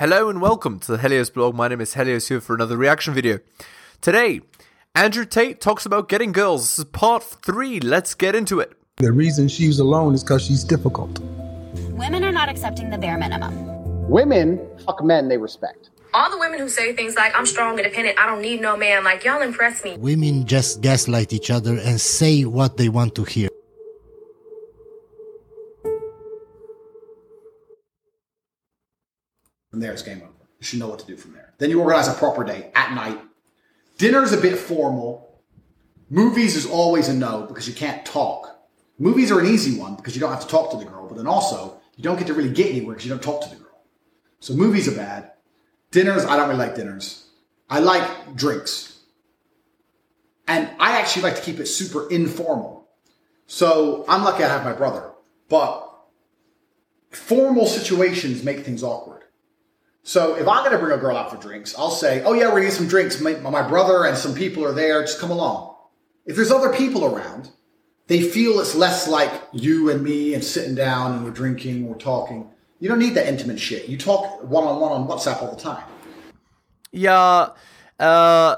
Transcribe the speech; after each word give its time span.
Hello 0.00 0.30
and 0.30 0.40
welcome 0.40 0.78
to 0.78 0.92
the 0.92 0.96
Helios 0.96 1.28
blog. 1.28 1.54
My 1.54 1.68
name 1.68 1.82
is 1.82 1.92
Helios 1.92 2.28
here 2.28 2.40
for 2.40 2.54
another 2.54 2.78
reaction 2.78 3.12
video. 3.12 3.38
Today, 4.00 4.40
Andrew 4.94 5.26
Tate 5.26 5.60
talks 5.60 5.84
about 5.84 6.08
getting 6.08 6.32
girls. 6.32 6.62
This 6.62 6.78
is 6.78 6.84
part 6.86 7.22
three. 7.22 7.80
Let's 7.80 8.14
get 8.14 8.34
into 8.34 8.60
it. 8.60 8.72
The 8.96 9.12
reason 9.12 9.46
she's 9.46 9.78
alone 9.78 10.14
is 10.14 10.24
because 10.24 10.42
she's 10.46 10.64
difficult. 10.64 11.18
Women 11.90 12.24
are 12.24 12.32
not 12.32 12.48
accepting 12.48 12.88
the 12.88 12.96
bare 12.96 13.18
minimum. 13.18 14.08
Women 14.08 14.58
fuck 14.86 15.04
men 15.04 15.28
they 15.28 15.36
respect. 15.36 15.90
All 16.14 16.30
the 16.30 16.38
women 16.38 16.60
who 16.60 16.70
say 16.70 16.94
things 16.96 17.14
like, 17.14 17.36
I'm 17.36 17.44
strong, 17.44 17.76
independent, 17.76 18.18
I 18.18 18.24
don't 18.24 18.40
need 18.40 18.62
no 18.62 18.78
man, 18.78 19.04
like, 19.04 19.22
y'all 19.26 19.42
impress 19.42 19.84
me. 19.84 19.98
Women 19.98 20.46
just 20.46 20.80
gaslight 20.80 21.34
each 21.34 21.50
other 21.50 21.76
and 21.76 22.00
say 22.00 22.46
what 22.46 22.78
they 22.78 22.88
want 22.88 23.16
to 23.16 23.24
hear. 23.24 23.50
From 29.70 29.80
there, 29.80 29.92
it's 29.92 30.02
game 30.02 30.18
over. 30.18 30.32
You 30.58 30.66
should 30.66 30.78
know 30.78 30.88
what 30.88 30.98
to 30.98 31.06
do 31.06 31.16
from 31.16 31.32
there. 31.32 31.54
Then 31.58 31.70
you 31.70 31.80
organize 31.80 32.08
a 32.08 32.12
proper 32.14 32.44
day 32.44 32.70
at 32.74 32.94
night. 32.94 33.18
Dinner's 33.98 34.32
a 34.32 34.40
bit 34.40 34.58
formal. 34.58 35.40
Movies 36.10 36.56
is 36.56 36.66
always 36.66 37.08
a 37.08 37.14
no 37.14 37.46
because 37.46 37.68
you 37.68 37.74
can't 37.74 38.04
talk. 38.04 38.58
Movies 38.98 39.30
are 39.30 39.40
an 39.40 39.46
easy 39.46 39.78
one 39.78 39.94
because 39.94 40.14
you 40.14 40.20
don't 40.20 40.30
have 40.30 40.42
to 40.42 40.48
talk 40.48 40.70
to 40.72 40.76
the 40.76 40.84
girl, 40.84 41.06
but 41.06 41.16
then 41.16 41.26
also 41.26 41.80
you 41.96 42.02
don't 42.04 42.18
get 42.18 42.26
to 42.26 42.34
really 42.34 42.50
get 42.50 42.70
anywhere 42.70 42.94
because 42.94 43.06
you 43.06 43.10
don't 43.10 43.22
talk 43.22 43.42
to 43.42 43.48
the 43.48 43.56
girl. 43.56 43.80
So 44.40 44.54
movies 44.54 44.88
are 44.88 44.96
bad. 44.96 45.32
Dinners, 45.90 46.24
I 46.24 46.36
don't 46.36 46.48
really 46.48 46.58
like 46.58 46.74
dinners. 46.74 47.26
I 47.68 47.78
like 47.78 48.36
drinks. 48.36 48.98
And 50.48 50.68
I 50.80 50.98
actually 50.98 51.22
like 51.22 51.36
to 51.36 51.42
keep 51.42 51.60
it 51.60 51.66
super 51.66 52.10
informal. 52.10 52.88
So 53.46 54.04
I'm 54.08 54.24
lucky 54.24 54.44
I 54.44 54.48
have 54.48 54.64
my 54.64 54.72
brother, 54.72 55.10
but 55.48 55.88
formal 57.10 57.66
situations 57.66 58.42
make 58.42 58.60
things 58.64 58.82
awkward. 58.82 59.24
So 60.02 60.34
if 60.34 60.48
I'm 60.48 60.64
going 60.64 60.72
to 60.72 60.78
bring 60.78 60.98
a 60.98 61.00
girl 61.00 61.16
out 61.16 61.30
for 61.30 61.36
drinks, 61.36 61.74
I'll 61.78 61.90
say, 61.90 62.22
oh 62.24 62.32
yeah, 62.32 62.46
we're 62.46 62.60
going 62.60 62.62
to 62.64 62.68
get 62.68 62.76
some 62.76 62.88
drinks. 62.88 63.20
My, 63.20 63.34
my 63.34 63.66
brother 63.66 64.06
and 64.06 64.16
some 64.16 64.34
people 64.34 64.64
are 64.64 64.72
there. 64.72 65.02
Just 65.02 65.20
come 65.20 65.30
along. 65.30 65.76
If 66.24 66.36
there's 66.36 66.50
other 66.50 66.72
people 66.72 67.04
around, 67.04 67.50
they 68.06 68.22
feel 68.22 68.58
it's 68.60 68.74
less 68.74 69.06
like 69.06 69.32
you 69.52 69.90
and 69.90 70.02
me 70.02 70.34
and 70.34 70.42
sitting 70.42 70.74
down 70.74 71.12
and 71.12 71.24
we're 71.24 71.30
drinking, 71.30 71.86
we're 71.86 71.96
talking. 71.96 72.50
You 72.80 72.88
don't 72.88 72.98
need 72.98 73.14
that 73.14 73.28
intimate 73.28 73.60
shit. 73.60 73.88
You 73.88 73.98
talk 73.98 74.42
one 74.42 74.64
on 74.64 74.80
one 74.80 74.92
on 74.92 75.06
WhatsApp 75.06 75.42
all 75.42 75.54
the 75.54 75.60
time. 75.60 75.84
Yeah. 76.92 77.50
Uh, 77.98 78.56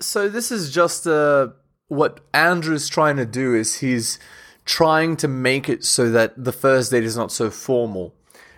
so 0.00 0.28
this 0.28 0.50
is 0.50 0.70
just 0.70 1.06
uh, 1.06 1.48
what 1.88 2.20
Andrew's 2.34 2.88
trying 2.88 3.16
to 3.16 3.24
do 3.24 3.54
is 3.54 3.76
he's 3.76 4.18
trying 4.64 5.16
to 5.18 5.28
make 5.28 5.68
it 5.68 5.84
so 5.84 6.10
that 6.10 6.42
the 6.42 6.52
first 6.52 6.90
date 6.90 7.04
is 7.04 7.16
not 7.16 7.30
so 7.32 7.50
formal. 7.50 8.14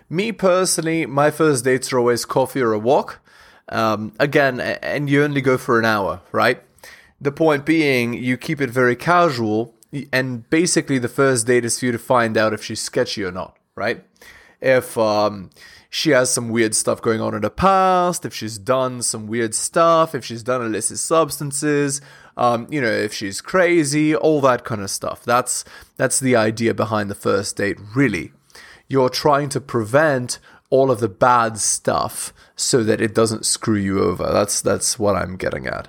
Me 0.09 0.31
personally, 0.31 1.05
my 1.05 1.31
first 1.31 1.63
dates 1.63 1.91
are 1.91 1.99
always 1.99 2.25
coffee 2.25 2.61
or 2.61 2.73
a 2.73 2.79
walk. 2.79 3.19
Um, 3.69 4.13
again, 4.19 4.59
and 4.59 5.09
you 5.09 5.23
only 5.23 5.41
go 5.41 5.57
for 5.57 5.79
an 5.79 5.85
hour, 5.85 6.21
right? 6.31 6.61
The 7.19 7.31
point 7.31 7.65
being, 7.65 8.13
you 8.13 8.37
keep 8.37 8.61
it 8.61 8.69
very 8.69 8.95
casual, 8.95 9.73
and 10.13 10.47
basically 10.49 10.99
the 10.99 11.07
first 11.07 11.47
date 11.47 11.65
is 11.65 11.79
for 11.79 11.87
you 11.87 11.91
to 11.91 11.97
find 11.97 12.37
out 12.37 12.53
if 12.53 12.63
she's 12.63 12.81
sketchy 12.81 13.23
or 13.23 13.31
not, 13.31 13.57
right? 13.73 14.03
If 14.61 14.95
um, 14.97 15.49
she 15.89 16.11
has 16.11 16.31
some 16.31 16.49
weird 16.49 16.75
stuff 16.75 17.01
going 17.01 17.21
on 17.21 17.33
in 17.33 17.41
the 17.41 17.49
past, 17.49 18.25
if 18.25 18.33
she's 18.33 18.59
done 18.59 19.01
some 19.01 19.25
weird 19.25 19.55
stuff, 19.55 20.13
if 20.13 20.23
she's 20.23 20.43
done 20.43 20.61
illicit 20.61 20.99
substances, 20.99 22.01
um, 22.37 22.67
you 22.69 22.81
know, 22.81 22.91
if 22.91 23.13
she's 23.13 23.41
crazy, 23.41 24.15
all 24.15 24.41
that 24.41 24.65
kind 24.65 24.81
of 24.81 24.91
stuff. 24.91 25.23
That's 25.23 25.65
that's 25.97 26.19
the 26.19 26.35
idea 26.35 26.73
behind 26.73 27.09
the 27.09 27.15
first 27.15 27.57
date, 27.57 27.79
really 27.95 28.31
you're 28.87 29.09
trying 29.09 29.49
to 29.49 29.61
prevent 29.61 30.39
all 30.69 30.91
of 30.91 30.99
the 30.99 31.07
bad 31.07 31.57
stuff 31.57 32.33
so 32.55 32.83
that 32.83 33.01
it 33.01 33.13
doesn't 33.13 33.45
screw 33.45 33.77
you 33.77 34.03
over. 34.03 34.31
That's 34.31 34.61
that's 34.61 34.99
what 34.99 35.15
I'm 35.15 35.37
getting 35.37 35.67
at. 35.67 35.87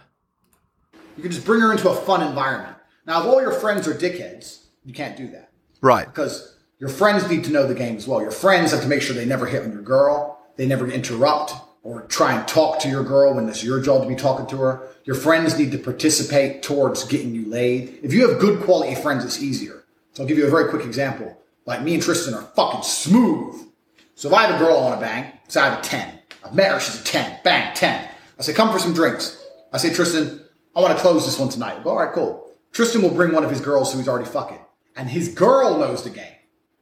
You 1.17 1.23
can 1.23 1.33
just 1.33 1.47
bring 1.47 1.61
her 1.61 1.73
into 1.73 1.89
a 1.89 1.95
fun 1.95 2.23
environment. 2.23 2.77
Now, 3.07 3.21
if 3.21 3.27
all 3.27 3.41
your 3.41 3.53
friends 3.53 3.89
are 3.89 3.95
dickheads, 3.95 4.65
you 4.85 4.93
can't 4.93 5.17
do 5.17 5.29
that. 5.31 5.51
Right. 5.81 6.06
Because 6.06 6.56
your 6.79 6.91
friends 6.91 7.29
need 7.31 7.45
to 7.45 7.51
know 7.51 7.67
the 7.67 7.75
game 7.75 7.97
as 7.97 8.06
well. 8.06 8.21
Your 8.21 8.31
friends 8.31 8.73
have 8.73 8.83
to 8.83 8.87
make 8.87 9.01
sure 9.01 9.15
they 9.15 9.25
never 9.25 9.47
hit 9.47 9.62
on 9.62 9.73
your 9.73 9.83
girl, 9.83 10.39
they 10.56 10.67
never 10.67 10.89
interrupt 10.89 11.53
or 11.83 12.03
try 12.03 12.37
and 12.37 12.47
talk 12.49 12.81
to 12.81 12.89
your 12.89 13.05
girl 13.05 13.33
when 13.33 13.49
it's 13.49 13.62
your 13.62 13.81
job 13.81 14.03
to 14.03 14.09
be 14.09 14.17
talking 14.17 14.47
to 14.49 14.56
her. 14.56 14.89
Your 15.05 15.15
friends 15.15 15.56
need 15.56 15.71
to 15.71 15.79
participate 15.79 16.62
towards 16.62 17.05
getting 17.05 17.33
you 17.33 17.49
laid. 17.49 18.01
If 18.03 18.12
you 18.12 18.29
have 18.29 18.41
good 18.41 18.61
quality 18.65 18.97
friends, 18.97 19.25
it's 19.25 19.41
easier. 19.41 19.85
So 20.12 20.23
I'll 20.23 20.29
give 20.29 20.37
you 20.37 20.47
a 20.47 20.51
very 20.51 20.69
quick 20.69 20.85
example. 20.85 21.41
Like 21.66 21.82
me 21.82 21.94
and 21.94 22.03
Tristan 22.03 22.34
are 22.34 22.43
fucking 22.43 22.82
smooth. 22.82 23.69
So 24.15 24.28
if 24.28 24.34
I 24.34 24.47
have 24.47 24.54
a 24.54 24.59
girl 24.59 24.78
I 24.78 24.81
want 24.82 25.00
to 25.00 25.00
bang, 25.04 25.32
say 25.49 25.60
I 25.60 25.71
have 25.71 25.81
a 25.81 25.82
10. 25.82 26.19
I've 26.44 26.54
met 26.54 26.71
her, 26.71 26.81
she's 26.81 27.00
a 27.00 27.04
10. 27.04 27.41
Bang, 27.44 27.75
10. 27.75 28.09
I 28.38 28.43
say, 28.43 28.53
come 28.53 28.72
for 28.72 28.78
some 28.78 28.94
drinks. 28.94 29.43
I 29.72 29.78
say, 29.78 29.93
Tristan, 29.93 30.41
I 30.75 30.81
want 30.81 30.97
to 30.97 31.03
close 31.03 31.26
this 31.26 31.38
one 31.38 31.49
tonight. 31.49 31.82
Go, 31.82 31.91
all 31.91 31.97
right, 31.97 32.12
cool. 32.12 32.50
Tristan 32.72 33.03
will 33.03 33.10
bring 33.10 33.32
one 33.32 33.44
of 33.44 33.50
his 33.50 33.60
girls 33.60 33.93
who 33.93 33.99
he's 33.99 34.09
already 34.09 34.28
fucking. 34.28 34.60
And 34.94 35.09
his 35.09 35.28
girl 35.28 35.78
knows 35.78 36.05
the 36.05 36.10
game. 36.10 36.34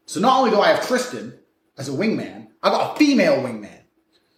So 0.06 0.20
not 0.20 0.38
only 0.38 0.50
do 0.50 0.60
I 0.60 0.68
have 0.68 0.86
Tristan 0.86 1.38
as 1.78 1.88
a 1.88 1.92
wingman, 1.92 2.48
I 2.62 2.70
got 2.70 2.94
a 2.94 2.98
female 2.98 3.36
wingman. 3.36 3.70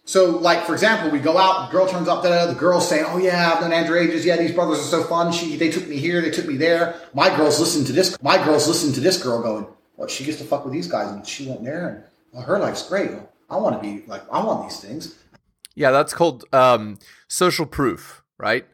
So, 0.05 0.37
like, 0.37 0.63
for 0.63 0.73
example, 0.73 1.09
we 1.09 1.19
go 1.19 1.37
out, 1.37 1.69
girl 1.69 1.85
turns 1.85 2.07
up, 2.07 2.23
da, 2.23 2.45
the 2.45 2.53
girl's 2.53 2.87
saying, 2.87 3.03
oh 3.07 3.17
yeah, 3.17 3.51
I've 3.53 3.61
known 3.61 3.73
Andrew 3.73 3.99
ages. 3.99 4.25
Yeah, 4.25 4.37
these 4.37 4.53
brothers 4.53 4.79
are 4.79 4.83
so 4.83 5.03
fun. 5.03 5.33
She, 5.33 5.57
they 5.57 5.69
took 5.69 5.85
me 5.87 5.97
here, 5.97 6.21
they 6.21 6.31
took 6.31 6.47
me 6.47 6.55
there. 6.55 6.95
My 7.13 7.35
girls 7.35 7.59
listen 7.59 7.83
to 7.85 7.91
this, 7.91 8.21
my 8.21 8.37
girls 8.37 8.69
listen 8.69 8.93
to 8.93 9.01
this 9.01 9.21
girl 9.21 9.41
going, 9.41 9.67
what 9.97 10.09
she 10.09 10.23
gets 10.23 10.37
to 10.37 10.45
fuck 10.45 10.63
with 10.63 10.73
these 10.73 10.87
guys 10.87 11.11
and 11.11 11.27
she 11.27 11.47
went 11.47 11.63
there 11.63 11.89
and 11.89 12.03
well, 12.31 12.43
her 12.43 12.59
life's 12.59 12.87
great. 12.87 13.11
I 13.49 13.57
want 13.57 13.75
to 13.75 13.81
be 13.81 14.05
like 14.07 14.21
I 14.31 14.43
want 14.43 14.63
these 14.63 14.79
things. 14.79 15.15
Yeah, 15.75 15.91
that's 15.91 16.13
called 16.13 16.45
um, 16.53 16.97
social 17.27 17.65
proof, 17.65 18.23
right? 18.37 18.65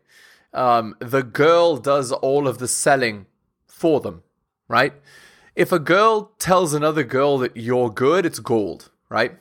Um, 0.54 0.96
the 1.00 1.24
girl 1.24 1.78
does 1.78 2.12
all 2.12 2.48
of 2.48 2.60
the 2.60 2.68
selling 2.68 3.26
for 3.68 4.00
them, 4.00 4.24
right? 4.68 4.94
If 5.56 5.72
a 5.72 5.80
girl 5.80 6.32
tells 6.40 6.74
another 6.74 7.04
girl 7.04 7.38
that 7.40 7.58
you're 7.58 7.90
good, 7.90 8.26
it's 8.26 8.40
gold, 8.40 8.90
right? 9.10 9.34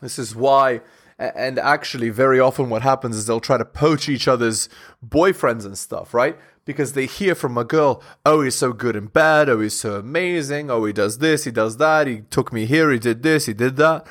This 0.00 0.18
is 0.18 0.36
why, 0.36 0.80
and 1.18 1.58
actually, 1.58 2.10
very 2.10 2.38
often 2.40 2.68
what 2.68 2.82
happens 2.82 3.16
is 3.16 3.26
they'll 3.26 3.40
try 3.40 3.56
to 3.56 3.64
poach 3.64 4.08
each 4.08 4.28
other's 4.28 4.68
boyfriends 5.06 5.64
and 5.64 5.76
stuff, 5.76 6.12
right? 6.12 6.38
because 6.66 6.92
they 6.92 7.06
hear 7.06 7.34
from 7.34 7.56
a 7.56 7.64
girl, 7.64 8.02
oh, 8.26 8.42
he's 8.42 8.56
so 8.56 8.74
good 8.74 8.96
in 8.96 9.06
bed, 9.06 9.48
oh, 9.48 9.60
he's 9.60 9.78
so 9.78 9.94
amazing, 9.94 10.70
oh, 10.70 10.84
he 10.84 10.92
does 10.92 11.18
this, 11.18 11.44
he 11.44 11.50
does 11.50 11.78
that, 11.78 12.06
he 12.06 12.22
took 12.22 12.52
me 12.52 12.66
here, 12.66 12.90
he 12.90 12.98
did 12.98 13.22
this, 13.22 13.46
he 13.46 13.54
did 13.54 13.76
that. 13.76 14.06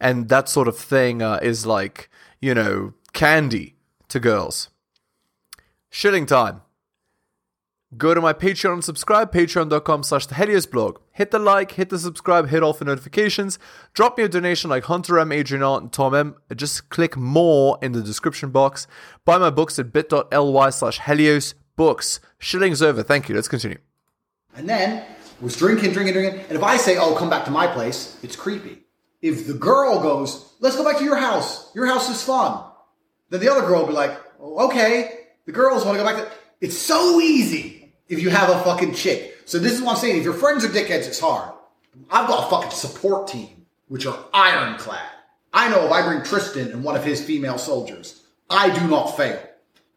And 0.00 0.28
that 0.30 0.48
sort 0.48 0.66
of 0.66 0.76
thing 0.76 1.22
uh, 1.22 1.38
is 1.42 1.66
like, 1.66 2.10
you 2.40 2.54
know, 2.54 2.94
candy 3.12 3.76
to 4.08 4.18
girls. 4.18 4.70
Shilling 5.90 6.24
time. 6.26 6.62
Go 7.96 8.14
to 8.14 8.20
my 8.20 8.32
Patreon 8.32 8.74
and 8.74 8.84
subscribe, 8.84 9.32
patreon.com 9.32 10.04
slash 10.04 10.26
the 10.26 10.36
Helios 10.36 10.64
blog. 10.64 11.00
Hit 11.10 11.32
the 11.32 11.40
like, 11.40 11.72
hit 11.72 11.88
the 11.88 11.98
subscribe, 11.98 12.48
hit 12.48 12.62
all 12.62 12.72
the 12.72 12.84
notifications. 12.84 13.58
Drop 13.94 14.16
me 14.16 14.22
a 14.22 14.28
donation 14.28 14.70
like 14.70 14.84
Hunter 14.84 15.18
M, 15.18 15.32
Adrian 15.32 15.64
R, 15.64 15.80
and 15.80 15.92
Tom 15.92 16.14
M. 16.14 16.36
Just 16.54 16.88
click 16.90 17.16
more 17.16 17.80
in 17.82 17.90
the 17.90 18.00
description 18.00 18.50
box. 18.50 18.86
Buy 19.24 19.38
my 19.38 19.50
books 19.50 19.76
at 19.80 19.92
bit.ly 19.92 20.70
slash 20.70 21.00
Helios 21.00 21.54
books. 21.74 22.20
Shilling's 22.38 22.80
over. 22.80 23.02
Thank 23.02 23.28
you. 23.28 23.34
Let's 23.34 23.48
continue. 23.48 23.78
And 24.54 24.68
then 24.68 25.04
was 25.40 25.56
drinking, 25.56 25.92
drinking, 25.92 26.14
drinking. 26.14 26.42
And 26.42 26.52
if 26.52 26.62
I 26.62 26.76
say, 26.76 26.96
"Oh, 26.96 27.16
come 27.16 27.28
back 27.28 27.44
to 27.46 27.50
my 27.50 27.66
place," 27.66 28.16
it's 28.22 28.36
creepy. 28.36 28.84
If 29.20 29.48
the 29.48 29.54
girl 29.54 30.00
goes, 30.00 30.52
"Let's 30.60 30.76
go 30.76 30.84
back 30.84 30.98
to 30.98 31.04
your 31.04 31.16
house. 31.16 31.74
Your 31.74 31.86
house 31.86 32.08
is 32.08 32.22
fun," 32.22 32.62
then 33.30 33.40
the 33.40 33.50
other 33.50 33.66
girl 33.66 33.80
will 33.80 33.88
be 33.88 33.94
like, 33.94 34.16
oh, 34.40 34.68
"Okay." 34.68 35.26
The 35.46 35.52
girls 35.52 35.84
want 35.84 35.98
to 35.98 36.04
go 36.04 36.08
back 36.08 36.22
to. 36.22 36.30
It's 36.60 36.78
so 36.78 37.20
easy 37.20 37.79
if 38.10 38.20
you 38.20 38.28
have 38.28 38.50
a 38.50 38.62
fucking 38.64 38.92
chick. 38.92 39.38
So 39.46 39.58
this 39.58 39.72
is 39.72 39.80
what 39.80 39.92
I'm 39.92 39.96
saying. 39.96 40.18
If 40.18 40.24
your 40.24 40.34
friends 40.34 40.64
are 40.64 40.68
dickheads, 40.68 41.06
it's 41.06 41.20
hard. 41.20 41.54
I've 42.10 42.28
got 42.28 42.46
a 42.46 42.50
fucking 42.50 42.70
support 42.72 43.28
team, 43.28 43.66
which 43.88 44.04
are 44.04 44.26
ironclad. 44.34 45.00
I 45.52 45.68
know 45.70 45.86
if 45.86 45.92
I 45.92 46.06
bring 46.06 46.22
Tristan 46.22 46.70
and 46.70 46.84
one 46.84 46.96
of 46.96 47.04
his 47.04 47.24
female 47.24 47.58
soldiers, 47.58 48.22
I 48.48 48.70
do 48.78 48.86
not 48.86 49.16
fail. 49.16 49.40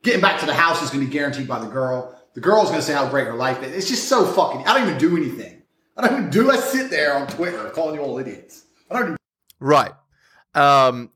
Getting 0.04 0.22
back 0.22 0.40
to 0.40 0.46
the 0.46 0.54
house 0.54 0.82
is 0.82 0.90
going 0.90 1.02
to 1.04 1.08
be 1.08 1.14
guaranteed 1.14 1.48
by 1.48 1.60
the 1.60 1.68
girl. 1.68 2.20
The 2.34 2.42
girl's 2.42 2.70
going 2.70 2.80
to 2.80 2.86
say 2.86 2.94
how 2.94 3.08
great 3.10 3.28
her 3.28 3.36
life 3.36 3.62
is. 3.64 3.74
It's 3.74 3.88
just 3.88 4.08
so 4.08 4.26
fucking. 4.26 4.66
I 4.66 4.74
don't 4.78 4.88
even 4.88 5.00
do 5.00 5.18
anything. 5.18 5.62
I 5.96 6.08
don't 6.08 6.18
even 6.18 6.30
do. 6.30 6.52
I 6.52 6.58
sit 6.58 6.90
there 6.90 7.16
on 7.16 7.28
Twitter 7.28 7.70
calling 7.70 7.96
you 7.96 8.02
all 8.02 8.18
idiots. 8.18 8.66
I 8.90 8.96
don't. 8.96 9.04
Even- 9.04 9.18
right. 9.60 9.92
Um, 10.56 11.12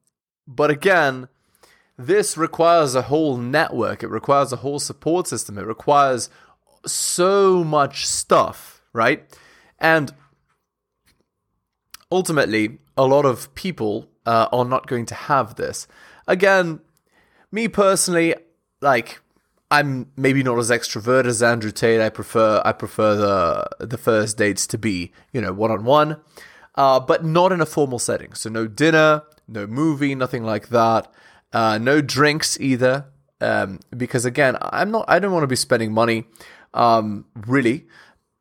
but 0.48 0.70
again, 0.70 1.28
this 1.98 2.38
requires 2.38 2.94
a 2.94 3.04
whole 3.04 3.38
network. 3.38 4.04
It 4.04 4.10
requires 4.10 4.54
a 4.54 4.58
whole 4.58 4.80
support 4.80 5.28
system. 5.28 5.58
It 5.58 5.66
requires 5.66 6.30
so 6.88 7.64
much 7.64 8.06
stuff, 8.08 8.82
right? 8.94 9.24
And 9.80 10.14
ultimately, 12.12 12.80
a 12.96 13.06
lot 13.06 13.26
of 13.26 13.54
people 13.56 14.10
uh, 14.26 14.48
are 14.52 14.66
not 14.66 14.88
going 14.88 15.06
to 15.08 15.16
have 15.16 15.56
this. 15.56 15.88
Again, 16.28 16.80
me 17.52 17.68
personally, 17.68 18.36
like 18.82 19.22
I'm 19.70 20.12
maybe 20.16 20.44
not 20.44 20.58
as 20.60 20.70
extrovert 20.70 21.26
as 21.26 21.44
Andrew 21.44 21.72
Tate. 21.72 22.02
I 22.02 22.10
prefer 22.10 22.62
I 22.64 22.72
prefer 22.72 23.16
the 23.16 23.86
the 23.86 23.98
first 23.98 24.38
dates 24.38 24.68
to 24.68 24.78
be 24.78 25.12
you 25.32 25.42
know 25.42 25.54
one 25.54 25.72
on 25.72 25.84
one, 25.84 26.18
but 26.76 27.26
not 27.26 27.52
in 27.52 27.62
a 27.62 27.66
formal 27.66 28.00
setting. 28.00 28.34
So 28.34 28.50
no 28.50 28.68
dinner, 28.68 29.24
no 29.48 29.68
movie, 29.68 30.16
nothing 30.16 30.44
like 30.44 30.70
that. 30.70 31.12
Uh, 31.54 31.78
no 31.78 32.02
drinks 32.02 32.60
either, 32.60 33.06
um, 33.40 33.80
because 33.96 34.26
again, 34.26 34.58
I'm 34.62 34.92
not. 34.92 35.06
I 35.08 35.20
don't 35.20 35.32
want 35.32 35.44
to 35.44 35.48
be 35.48 35.56
spending 35.56 35.94
money, 35.94 36.26
um, 36.74 37.26
really, 37.46 37.86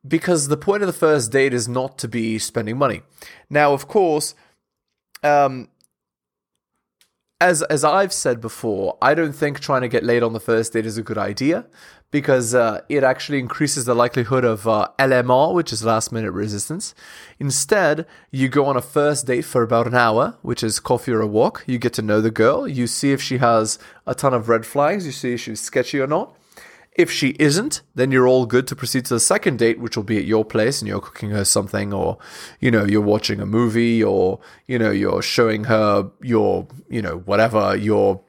because 0.06 0.48
the 0.48 0.56
point 0.56 0.82
of 0.82 0.86
the 0.86 0.92
first 0.92 1.32
date 1.32 1.54
is 1.54 1.68
not 1.68 1.98
to 1.98 2.08
be 2.08 2.38
spending 2.38 2.78
money. 2.78 3.02
Now, 3.50 3.72
of 3.72 3.88
course, 3.88 4.34
um, 5.22 5.68
as 7.40 7.62
as 7.64 7.84
I've 7.84 8.12
said 8.12 8.40
before, 8.40 8.96
I 9.02 9.14
don't 9.14 9.34
think 9.34 9.60
trying 9.60 9.82
to 9.82 9.88
get 9.88 10.04
laid 10.04 10.22
on 10.22 10.32
the 10.32 10.40
first 10.40 10.72
date 10.72 10.86
is 10.86 10.96
a 10.96 11.02
good 11.02 11.18
idea 11.18 11.66
because 12.10 12.54
uh, 12.54 12.80
it 12.88 13.02
actually 13.02 13.38
increases 13.38 13.84
the 13.84 13.94
likelihood 13.94 14.44
of 14.44 14.66
uh, 14.66 14.88
LMR, 14.98 15.52
which 15.52 15.72
is 15.72 15.84
last 15.84 16.12
minute 16.12 16.30
resistance. 16.30 16.94
Instead, 17.38 18.06
you 18.30 18.48
go 18.48 18.64
on 18.66 18.76
a 18.76 18.80
first 18.80 19.26
date 19.26 19.44
for 19.44 19.62
about 19.62 19.86
an 19.86 19.94
hour, 19.94 20.38
which 20.42 20.62
is 20.62 20.80
coffee 20.80 21.12
or 21.12 21.20
a 21.20 21.26
walk. 21.26 21.64
You 21.66 21.78
get 21.78 21.92
to 21.94 22.02
know 22.02 22.20
the 22.20 22.30
girl. 22.30 22.66
You 22.66 22.86
see 22.86 23.12
if 23.12 23.20
she 23.20 23.38
has 23.38 23.78
a 24.06 24.14
ton 24.14 24.32
of 24.34 24.48
red 24.48 24.64
flags. 24.64 25.04
You 25.04 25.12
see 25.12 25.34
if 25.34 25.40
she's 25.40 25.60
sketchy 25.60 26.00
or 26.00 26.06
not. 26.06 26.35
If 26.96 27.10
she 27.10 27.36
isn't, 27.38 27.82
then 27.94 28.10
you're 28.10 28.26
all 28.26 28.46
good 28.46 28.66
to 28.68 28.74
proceed 28.74 29.04
to 29.04 29.14
the 29.14 29.20
second 29.20 29.58
date, 29.58 29.78
which 29.78 29.96
will 29.96 30.04
be 30.04 30.16
at 30.16 30.24
your 30.24 30.46
place 30.46 30.80
and 30.80 30.88
you're 30.88 31.00
cooking 31.00 31.30
her 31.30 31.44
something, 31.44 31.92
or, 31.92 32.16
you 32.58 32.70
know, 32.70 32.84
you're 32.86 33.02
watching 33.02 33.38
a 33.38 33.44
movie, 33.44 34.02
or, 34.02 34.40
you 34.66 34.78
know, 34.78 34.90
you're 34.90 35.20
showing 35.20 35.64
her 35.64 36.10
your, 36.22 36.66
you 36.88 37.02
know, 37.02 37.18
whatever, 37.18 37.76
your 37.76 38.22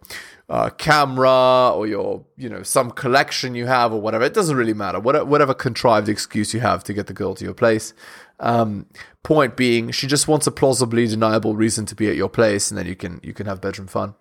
uh, 0.50 0.70
camera 0.72 1.72
or 1.74 1.88
your, 1.88 2.26
you 2.36 2.50
know, 2.50 2.62
some 2.62 2.92
collection 2.92 3.56
you 3.56 3.68
have 3.68 3.94
or 3.94 4.02
whatever. 4.02 4.26
It 4.26 4.34
doesn't 4.34 4.58
really 4.58 4.74
matter. 4.74 5.00
Whatever, 5.00 5.26
whatever 5.26 5.54
contrived 5.54 6.10
excuse 6.10 6.54
you 6.54 6.60
have 6.60 6.84
to 6.86 6.94
get 6.94 7.08
the 7.08 7.14
girl 7.14 7.36
to 7.36 7.46
your 7.46 7.54
place. 7.54 7.94
Um, 8.42 8.86
point 9.24 9.56
being, 9.56 9.92
she 9.92 10.08
just 10.08 10.28
wants 10.28 10.46
a 10.46 10.52
plausibly 10.52 11.08
deniable 11.08 11.56
reason 11.56 11.86
to 11.86 11.96
be 11.96 12.10
at 12.10 12.18
your 12.18 12.30
place, 12.30 12.70
and 12.70 12.78
then 12.78 12.86
you 12.86 12.96
can 12.96 13.20
you 13.24 13.34
can 13.34 13.48
have 13.48 13.62
bedroom 13.62 13.88
fun. 13.88 14.14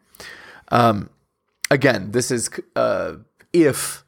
Um, 0.69 1.10
again, 1.70 2.12
this 2.12 2.31
is 2.31 2.49
uh, 2.76 3.16
if 3.52 4.04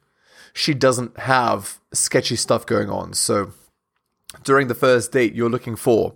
she 0.59 0.73
doesn't 0.73 1.17
have 1.19 1.79
sketchy 1.93 2.35
stuff 2.35 2.65
going 2.65 2.89
on. 2.89 3.13
So 3.13 3.53
during 4.43 4.67
the 4.67 4.75
first 4.75 5.11
date, 5.11 5.33
you're 5.33 5.49
looking 5.49 5.75
for 5.75 6.15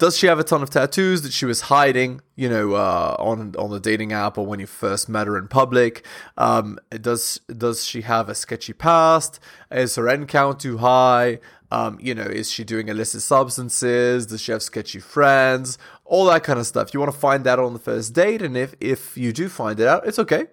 does 0.00 0.16
she 0.16 0.26
have 0.26 0.38
a 0.38 0.44
ton 0.44 0.62
of 0.62 0.70
tattoos 0.70 1.20
that 1.22 1.32
she 1.32 1.44
was 1.44 1.62
hiding, 1.62 2.22
you 2.34 2.48
know, 2.48 2.72
uh, 2.72 3.16
on 3.18 3.54
on 3.56 3.70
the 3.70 3.78
dating 3.78 4.12
app 4.12 4.38
or 4.38 4.46
when 4.46 4.58
you 4.58 4.66
first 4.66 5.08
met 5.08 5.26
her 5.26 5.36
in 5.36 5.46
public? 5.46 6.06
Um, 6.38 6.78
does 6.90 7.38
does 7.54 7.84
she 7.84 8.00
have 8.00 8.28
a 8.28 8.34
sketchy 8.34 8.72
past? 8.72 9.38
Is 9.70 9.96
her 9.96 10.08
N 10.08 10.26
count 10.26 10.60
too 10.60 10.78
high? 10.78 11.38
Um, 11.70 11.98
you 12.00 12.14
know, 12.14 12.24
is 12.24 12.50
she 12.50 12.64
doing 12.64 12.88
illicit 12.88 13.22
substances? 13.22 14.26
Does 14.26 14.40
she 14.40 14.52
have 14.52 14.62
sketchy 14.62 15.00
friends? 15.00 15.76
All 16.04 16.24
that 16.26 16.44
kind 16.44 16.58
of 16.58 16.66
stuff. 16.66 16.92
You 16.94 17.00
want 17.00 17.12
to 17.12 17.18
find 17.18 17.44
that 17.44 17.58
on 17.58 17.74
the 17.74 17.78
first 17.78 18.14
date, 18.14 18.40
and 18.42 18.56
if 18.56 18.74
if 18.80 19.18
you 19.18 19.32
do 19.32 19.48
find 19.50 19.78
it 19.78 19.86
out, 19.86 20.06
it's 20.06 20.18
okay. 20.18 20.46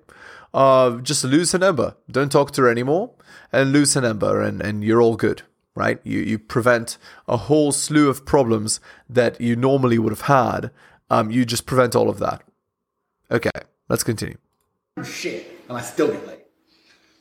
Uh, 0.53 0.97
just 0.97 1.23
lose 1.23 1.51
her 1.51 1.59
number. 1.59 1.95
Don't 2.09 2.31
talk 2.31 2.51
to 2.51 2.61
her 2.63 2.69
anymore, 2.69 3.11
and 3.51 3.71
lose 3.71 3.94
her 3.94 4.01
number, 4.01 4.41
and 4.41 4.61
and 4.61 4.83
you're 4.83 5.01
all 5.01 5.15
good 5.15 5.44
right? 5.77 5.99
You 6.03 6.19
you 6.19 6.39
prevent 6.39 6.97
a 7.27 7.38
whole 7.38 7.71
slew 7.71 8.09
of 8.09 8.25
problems 8.25 8.81
that 9.07 9.39
you 9.39 9.55
normally 9.55 9.99
would 9.99 10.11
have 10.11 10.21
had. 10.21 10.71
Um, 11.09 11.31
you 11.31 11.45
just 11.45 11.65
prevent 11.65 11.95
all 11.95 12.09
of 12.09 12.19
that. 12.19 12.44
Okay, 13.31 13.51
let's 13.88 14.03
continue. 14.03 14.38
Shit, 15.03 15.45
and 15.69 15.77
I 15.77 15.81
still 15.81 16.11
get 16.11 16.27
late. 16.27 16.45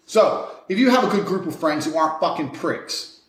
So, 0.06 0.50
if 0.69 0.79
you 0.79 0.90
have 0.90 1.05
a 1.05 1.08
good 1.08 1.26
group 1.26 1.46
of 1.46 1.55
friends 1.55 1.84
who 1.84 1.96
aren't 1.96 2.20
fucking 2.20 2.50
pricks, 2.50 3.20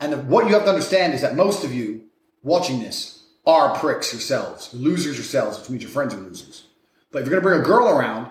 and 0.00 0.28
what 0.28 0.46
you 0.46 0.54
have 0.54 0.64
to 0.64 0.70
understand 0.70 1.12
is 1.12 1.20
that 1.20 1.36
most 1.36 1.64
of 1.64 1.72
you 1.72 2.04
watching 2.42 2.80
this 2.80 3.24
are 3.46 3.76
pricks 3.78 4.12
yourselves, 4.12 4.72
losers 4.72 5.16
yourselves, 5.16 5.58
which 5.58 5.70
means 5.70 5.82
your 5.82 5.92
friends 5.92 6.14
are 6.14 6.18
losers. 6.18 6.64
But 7.10 7.22
if 7.22 7.28
you're 7.28 7.38
gonna 7.38 7.48
bring 7.48 7.60
a 7.60 7.64
girl 7.64 7.88
around, 7.88 8.30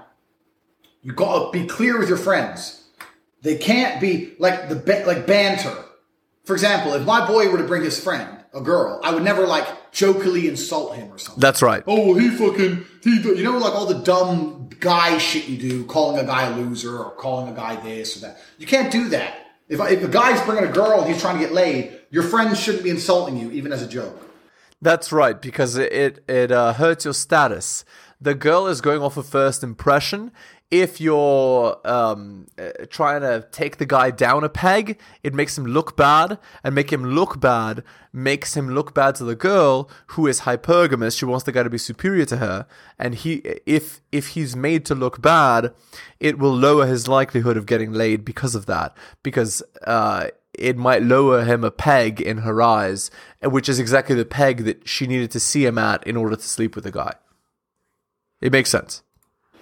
you 1.04 1.14
gotta 1.14 1.52
be 1.52 1.68
clear 1.68 2.00
with 2.00 2.10
your 2.10 2.18
friends. 2.18 2.84
They 3.42 3.58
can't 3.58 4.02
be 4.02 4.34
like 4.40 4.70
the 4.70 4.76
ba- 4.76 5.04
like 5.06 5.28
banter 5.28 5.76
for 6.46 6.54
example, 6.54 6.94
if 6.94 7.06
my 7.06 7.26
boy 7.26 7.50
were 7.50 7.58
to 7.58 7.64
bring 7.64 7.84
his 7.84 8.02
friend, 8.02 8.44
a 8.54 8.62
girl, 8.62 9.00
I 9.04 9.14
would 9.14 9.24
never 9.24 9.48
like 9.48 9.92
jokingly 9.92 10.48
insult 10.48 10.96
him 10.96 11.12
or 11.12 11.18
something. 11.18 11.40
That's 11.40 11.62
right. 11.62 11.84
Oh, 11.88 12.08
well, 12.08 12.20
he 12.20 12.30
fucking 12.30 12.86
he, 13.02 13.20
do-" 13.22 13.36
you 13.36 13.44
know, 13.44 13.58
like 13.58 13.74
all 13.74 13.86
the 13.86 14.04
dumb 14.04 14.70
guy 14.80 15.18
shit 15.18 15.48
you 15.48 15.58
do, 15.58 15.86
calling 15.86 16.20
a 16.20 16.26
guy 16.26 16.50
a 16.50 16.56
loser 16.58 16.98
or 16.98 17.12
calling 17.12 17.52
a 17.52 17.56
guy 17.56 17.78
this 17.78 18.18
or 18.18 18.22
that. 18.22 18.40
You 18.58 18.68
can't 18.68 18.92
do 18.92 19.10
that. 19.10 19.38
If 19.70 19.80
if 19.80 20.04
a 20.04 20.08
guy's 20.08 20.42
bringing 20.46 20.70
a 20.70 20.72
girl 20.72 21.00
and 21.00 21.12
he's 21.12 21.22
trying 21.22 21.40
to 21.40 21.44
get 21.44 21.54
laid, 21.54 21.98
your 22.12 22.24
friends 22.24 22.60
shouldn't 22.60 22.84
be 22.84 22.90
insulting 22.90 23.38
you, 23.38 23.50
even 23.52 23.72
as 23.72 23.82
a 23.82 23.88
joke. 23.88 24.30
That's 24.82 25.14
right, 25.14 25.42
because 25.42 25.78
it 25.78 25.94
it, 25.94 26.24
it 26.28 26.52
uh, 26.52 26.74
hurts 26.74 27.06
your 27.06 27.14
status. 27.14 27.86
The 28.20 28.36
girl 28.36 28.68
is 28.68 28.82
going 28.82 29.02
off 29.02 29.16
a 29.16 29.24
first 29.24 29.64
impression. 29.64 30.32
If 30.74 31.00
you're 31.00 31.78
um, 31.86 32.48
uh, 32.58 32.86
trying 32.90 33.22
to 33.22 33.48
take 33.52 33.78
the 33.78 33.86
guy 33.86 34.10
down 34.10 34.44
a 34.44 34.50
peg, 34.50 35.00
it 35.22 35.32
makes 35.32 35.56
him 35.56 35.68
look 35.68 35.96
bad, 35.96 36.40
and 36.64 36.74
make 36.74 36.92
him 36.92 37.06
look 37.06 37.40
bad 37.40 37.84
makes 38.12 38.58
him 38.58 38.74
look 38.74 38.96
bad 38.96 39.14
to 39.16 39.24
the 39.24 39.36
girl 39.36 39.88
who 40.08 40.26
is 40.26 40.42
hypergamous. 40.42 41.16
She 41.16 41.26
wants 41.26 41.44
the 41.44 41.52
guy 41.52 41.62
to 41.62 41.70
be 41.70 41.78
superior 41.78 42.26
to 42.26 42.38
her, 42.38 42.66
and 42.98 43.14
he 43.14 43.36
if 43.68 44.02
if 44.12 44.30
he's 44.30 44.56
made 44.56 44.84
to 44.86 44.96
look 44.96 45.22
bad, 45.22 45.76
it 46.20 46.40
will 46.40 46.56
lower 46.56 46.88
his 46.88 47.08
likelihood 47.08 47.56
of 47.56 47.68
getting 47.68 47.94
laid 47.94 48.26
because 48.26 48.56
of 48.56 48.66
that. 48.66 48.98
Because 49.22 49.62
uh, 49.86 50.30
it 50.56 50.76
might 50.76 51.04
lower 51.04 51.44
him 51.44 51.64
a 51.64 51.70
peg 51.70 52.20
in 52.20 52.40
her 52.40 52.64
eyes, 52.64 53.12
which 53.44 53.70
is 53.70 53.78
exactly 53.78 54.16
the 54.16 54.26
peg 54.26 54.64
that 54.64 54.90
she 54.90 55.06
needed 55.06 55.30
to 55.30 55.40
see 55.40 55.68
him 55.68 55.78
at 55.78 56.06
in 56.08 56.18
order 56.18 56.36
to 56.36 56.42
sleep 56.42 56.74
with 56.74 56.84
the 56.84 56.92
guy. 56.92 57.14
It 58.42 58.52
makes 58.52 58.72
sense. 58.72 59.03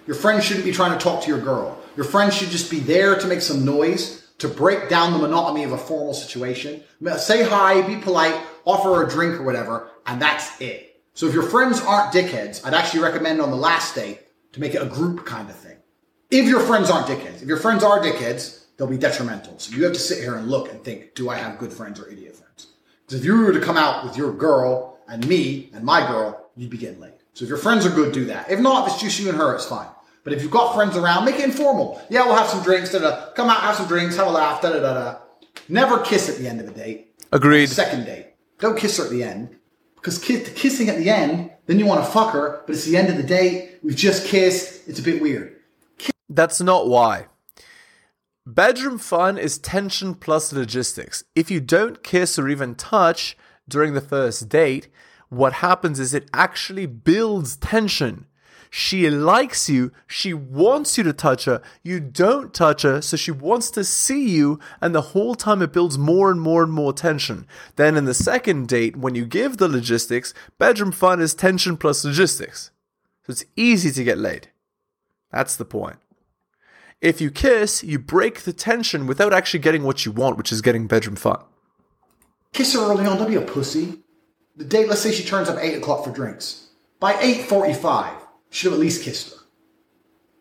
Your 0.06 0.16
friends 0.16 0.44
shouldn't 0.44 0.64
be 0.64 0.72
trying 0.72 0.98
to 0.98 1.02
talk 1.02 1.22
to 1.22 1.28
your 1.28 1.40
girl. 1.40 1.78
Your 1.96 2.04
friends 2.04 2.34
should 2.34 2.48
just 2.48 2.70
be 2.70 2.80
there 2.80 3.18
to 3.18 3.26
make 3.26 3.40
some 3.40 3.64
noise, 3.64 4.28
to 4.38 4.48
break 4.48 4.88
down 4.88 5.12
the 5.12 5.18
monotony 5.18 5.62
of 5.62 5.72
a 5.72 5.78
formal 5.78 6.14
situation. 6.14 6.82
Say 7.18 7.44
hi, 7.44 7.82
be 7.82 7.96
polite, 7.96 8.40
offer 8.64 9.04
a 9.04 9.08
drink 9.08 9.34
or 9.34 9.44
whatever, 9.44 9.90
and 10.06 10.20
that's 10.20 10.60
it. 10.60 11.00
So 11.14 11.26
if 11.26 11.34
your 11.34 11.42
friends 11.42 11.80
aren't 11.80 12.12
dickheads, 12.12 12.66
I'd 12.66 12.74
actually 12.74 13.02
recommend 13.02 13.40
on 13.40 13.50
the 13.50 13.56
last 13.56 13.94
date 13.94 14.20
to 14.52 14.60
make 14.60 14.74
it 14.74 14.82
a 14.82 14.86
group 14.86 15.24
kind 15.24 15.48
of 15.48 15.56
thing. 15.56 15.76
If 16.30 16.46
your 16.46 16.60
friends 16.60 16.90
aren't 16.90 17.06
dickheads, 17.06 17.42
if 17.42 17.48
your 17.48 17.58
friends 17.58 17.84
are 17.84 18.00
dickheads, 18.00 18.64
they'll 18.76 18.88
be 18.88 18.98
detrimental. 18.98 19.58
So 19.58 19.76
you 19.76 19.84
have 19.84 19.92
to 19.92 19.98
sit 19.98 20.18
here 20.18 20.34
and 20.34 20.48
look 20.48 20.70
and 20.70 20.82
think, 20.82 21.14
do 21.14 21.28
I 21.28 21.36
have 21.36 21.58
good 21.58 21.72
friends 21.72 22.00
or 22.00 22.08
idiot 22.08 22.34
friends? 22.34 22.68
Because 23.06 23.20
if 23.20 23.26
you 23.26 23.36
were 23.36 23.52
to 23.52 23.60
come 23.60 23.76
out 23.76 24.04
with 24.04 24.16
your 24.16 24.32
girl 24.32 24.98
and 25.06 25.28
me 25.28 25.70
and 25.74 25.84
my 25.84 26.06
girl, 26.06 26.50
you'd 26.56 26.70
be 26.70 26.78
getting 26.78 27.00
laid. 27.00 27.21
So 27.34 27.44
if 27.44 27.48
your 27.48 27.58
friends 27.58 27.86
are 27.86 27.90
good, 27.90 28.12
do 28.12 28.26
that. 28.26 28.50
If 28.50 28.60
not, 28.60 28.86
if 28.86 28.94
it's 28.94 29.02
just 29.02 29.18
you 29.18 29.28
and 29.28 29.38
her, 29.38 29.54
it's 29.54 29.64
fine. 29.64 29.88
But 30.24 30.32
if 30.32 30.42
you've 30.42 30.50
got 30.50 30.74
friends 30.74 30.96
around, 30.96 31.24
make 31.24 31.36
it 31.36 31.44
informal. 31.44 32.00
Yeah, 32.08 32.24
we'll 32.26 32.36
have 32.36 32.48
some 32.48 32.62
drinks, 32.62 32.92
da 32.92 32.98
da. 32.98 33.32
Come 33.32 33.48
out, 33.48 33.60
have 33.60 33.76
some 33.76 33.88
drinks, 33.88 34.16
have 34.16 34.26
a 34.26 34.30
laugh, 34.30 34.60
da 34.60 34.70
da 34.70 34.80
da 34.80 34.94
da. 34.94 35.18
Never 35.68 35.98
kiss 36.00 36.28
at 36.28 36.36
the 36.36 36.46
end 36.46 36.60
of 36.60 36.66
the 36.66 36.72
date. 36.72 37.14
Agreed. 37.32 37.68
Second 37.68 38.04
date. 38.04 38.34
Don't 38.58 38.78
kiss 38.78 38.98
her 38.98 39.04
at 39.04 39.10
the 39.10 39.24
end. 39.24 39.56
Because 39.96 40.18
kiss, 40.18 40.52
kissing 40.54 40.88
at 40.88 40.98
the 40.98 41.08
end, 41.08 41.50
then 41.66 41.78
you 41.78 41.86
want 41.86 42.04
to 42.04 42.10
fuck 42.10 42.32
her, 42.32 42.62
but 42.66 42.74
it's 42.74 42.84
the 42.84 42.96
end 42.96 43.08
of 43.08 43.16
the 43.16 43.22
date. 43.22 43.78
We've 43.82 43.96
just 43.96 44.26
kissed. 44.26 44.88
It's 44.88 44.98
a 44.98 45.02
bit 45.02 45.22
weird. 45.22 45.56
That's 46.28 46.60
not 46.60 46.88
why. 46.88 47.26
Bedroom 48.44 48.98
fun 48.98 49.38
is 49.38 49.58
tension 49.58 50.14
plus 50.14 50.52
logistics. 50.52 51.22
If 51.36 51.50
you 51.50 51.60
don't 51.60 52.02
kiss 52.02 52.38
or 52.38 52.48
even 52.48 52.74
touch 52.74 53.36
during 53.68 53.94
the 53.94 54.00
first 54.00 54.48
date, 54.48 54.88
what 55.32 55.54
happens 55.54 55.98
is 55.98 56.12
it 56.12 56.28
actually 56.34 56.84
builds 56.84 57.56
tension. 57.56 58.26
She 58.68 59.08
likes 59.08 59.68
you, 59.68 59.90
she 60.06 60.34
wants 60.34 60.98
you 60.98 61.04
to 61.04 61.14
touch 61.14 61.46
her, 61.46 61.62
you 61.82 62.00
don't 62.00 62.52
touch 62.52 62.82
her, 62.82 63.00
so 63.00 63.16
she 63.16 63.30
wants 63.30 63.70
to 63.70 63.82
see 63.82 64.28
you, 64.28 64.60
and 64.82 64.94
the 64.94 65.12
whole 65.12 65.34
time 65.34 65.62
it 65.62 65.72
builds 65.72 65.96
more 65.96 66.30
and 66.30 66.38
more 66.38 66.62
and 66.62 66.72
more 66.72 66.92
tension. 66.92 67.46
Then 67.76 67.96
in 67.96 68.04
the 68.04 68.12
second 68.12 68.68
date, 68.68 68.94
when 68.96 69.14
you 69.14 69.24
give 69.24 69.56
the 69.56 69.68
logistics, 69.68 70.34
bedroom 70.58 70.92
fun 70.92 71.18
is 71.20 71.34
tension 71.34 71.78
plus 71.78 72.04
logistics. 72.04 72.70
So 73.26 73.30
it's 73.30 73.46
easy 73.56 73.90
to 73.90 74.04
get 74.04 74.18
laid. 74.18 74.48
That's 75.30 75.56
the 75.56 75.64
point. 75.64 75.96
If 77.00 77.22
you 77.22 77.30
kiss, 77.30 77.82
you 77.82 77.98
break 77.98 78.42
the 78.42 78.52
tension 78.52 79.06
without 79.06 79.32
actually 79.32 79.60
getting 79.60 79.82
what 79.82 80.04
you 80.04 80.12
want, 80.12 80.36
which 80.36 80.52
is 80.52 80.60
getting 80.60 80.86
bedroom 80.86 81.16
fun. 81.16 81.42
Kiss 82.52 82.74
her 82.74 82.80
early 82.80 83.06
on. 83.06 83.16
Don't 83.16 83.28
be 83.28 83.36
a 83.36 83.40
pussy. 83.40 83.98
The 84.56 84.64
date, 84.64 84.88
let's 84.88 85.00
say 85.00 85.12
she 85.12 85.24
turns 85.24 85.48
up 85.48 85.58
8 85.58 85.78
o'clock 85.78 86.04
for 86.04 86.10
drinks. 86.10 86.68
By 87.00 87.14
8.45, 87.14 88.12
you 88.12 88.18
should 88.50 88.72
have 88.72 88.78
at 88.78 88.82
least 88.82 89.02
kissed 89.02 89.32
her. 89.32 89.40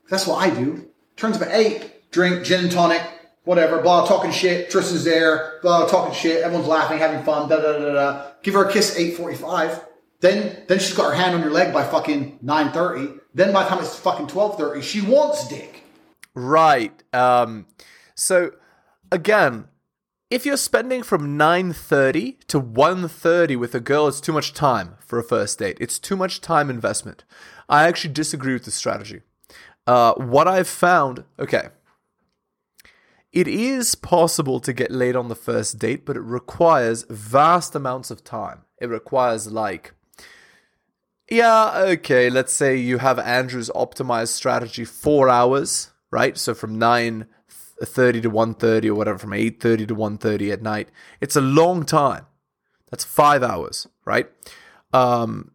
That's 0.10 0.28
what 0.28 0.46
I 0.46 0.54
do. 0.54 0.88
Turns 1.16 1.38
up 1.38 1.44
at 1.44 1.56
8, 1.56 2.12
drink, 2.12 2.46
gin 2.46 2.66
and 2.66 2.72
tonic, 2.72 3.02
whatever, 3.46 3.82
blah, 3.82 4.06
talking 4.06 4.32
shit. 4.32 4.70
Tristan's 4.70 5.04
there, 5.04 5.60
blah, 5.62 5.88
talking 5.88 6.14
shit. 6.14 6.44
Everyone's 6.44 6.68
laughing, 6.68 6.98
having 6.98 7.24
fun, 7.24 7.48
da 7.48 7.58
da 7.58 7.80
da 7.80 7.94
da. 7.94 8.26
Give 8.44 8.54
her 8.54 8.68
a 8.68 8.72
kiss 8.72 8.96
at 8.96 9.02
8.45. 9.02 9.86
Then, 10.20 10.64
then 10.68 10.80
she's 10.80 10.94
got 10.94 11.10
her 11.10 11.16
hand 11.16 11.36
on 11.36 11.42
your 11.42 11.52
leg 11.52 11.74
by 11.74 11.84
fucking 11.84 12.40
9.30. 12.44 13.20
Then 13.34 13.54
by 13.54 13.64
the 13.64 13.70
time 13.70 13.80
it's 13.80 13.98
fucking 13.98 14.28
12.30, 14.28 14.84
she 14.84 15.02
wants 15.02 15.48
dick. 15.48 15.84
Right. 16.36 17.02
Um, 17.14 17.66
so 18.16 18.52
again, 19.12 19.68
if 20.32 20.46
you're 20.46 20.58
spending 20.58 21.04
from 21.04 21.38
9:30 21.38 22.38
to 22.48 22.60
1:30 22.60 23.58
with 23.58 23.76
a 23.76 23.82
girl, 23.82 24.08
it's 24.08 24.22
too 24.22 24.32
much 24.32 24.54
time 24.54 24.96
for 25.06 25.20
a 25.20 25.24
first 25.24 25.60
date. 25.60 25.78
It's 25.82 26.00
too 26.00 26.16
much 26.16 26.40
time 26.40 26.70
investment. 26.70 27.26
I 27.68 27.88
actually 27.88 28.14
disagree 28.14 28.54
with 28.54 28.64
this 28.64 28.76
strategy. 28.76 29.22
Uh, 29.86 30.14
what 30.14 30.48
I've 30.48 30.70
found, 30.70 31.26
okay, 31.38 31.70
it 33.34 33.48
is 33.48 33.94
possible 33.96 34.62
to 34.62 34.72
get 34.72 34.90
laid 34.90 35.18
on 35.18 35.28
the 35.28 35.36
first 35.36 35.80
date, 35.80 36.06
but 36.06 36.16
it 36.16 36.22
requires 36.22 37.04
vast 37.10 37.76
amounts 37.76 38.10
of 38.10 38.24
time. 38.24 38.62
It 38.80 38.88
requires 38.88 39.52
like 39.52 39.94
yeah, 41.30 41.74
okay, 41.94 42.30
let's 42.30 42.52
say 42.52 42.76
you 42.76 42.98
have 42.98 43.18
Andrew's 43.20 43.70
optimized 43.70 44.30
strategy 44.30 44.84
4 44.84 45.30
hours, 45.30 45.92
right? 46.10 46.38
So 46.38 46.54
from 46.54 46.78
9 46.78 47.26
30 47.86 48.22
to 48.22 48.32
1.30 48.32 48.88
or 48.88 48.96
whatever 48.96 49.18
from 49.18 49.32
8.30 49.32 49.88
to 49.88 49.96
1.30 49.96 50.52
at 50.52 50.62
night. 50.62 50.90
It's 51.20 51.36
a 51.36 51.42
long 51.42 51.86
time. 51.86 52.26
That's 52.90 53.04
five 53.04 53.44
hours 53.44 53.88
right? 54.06 54.30
Um, 54.94 55.52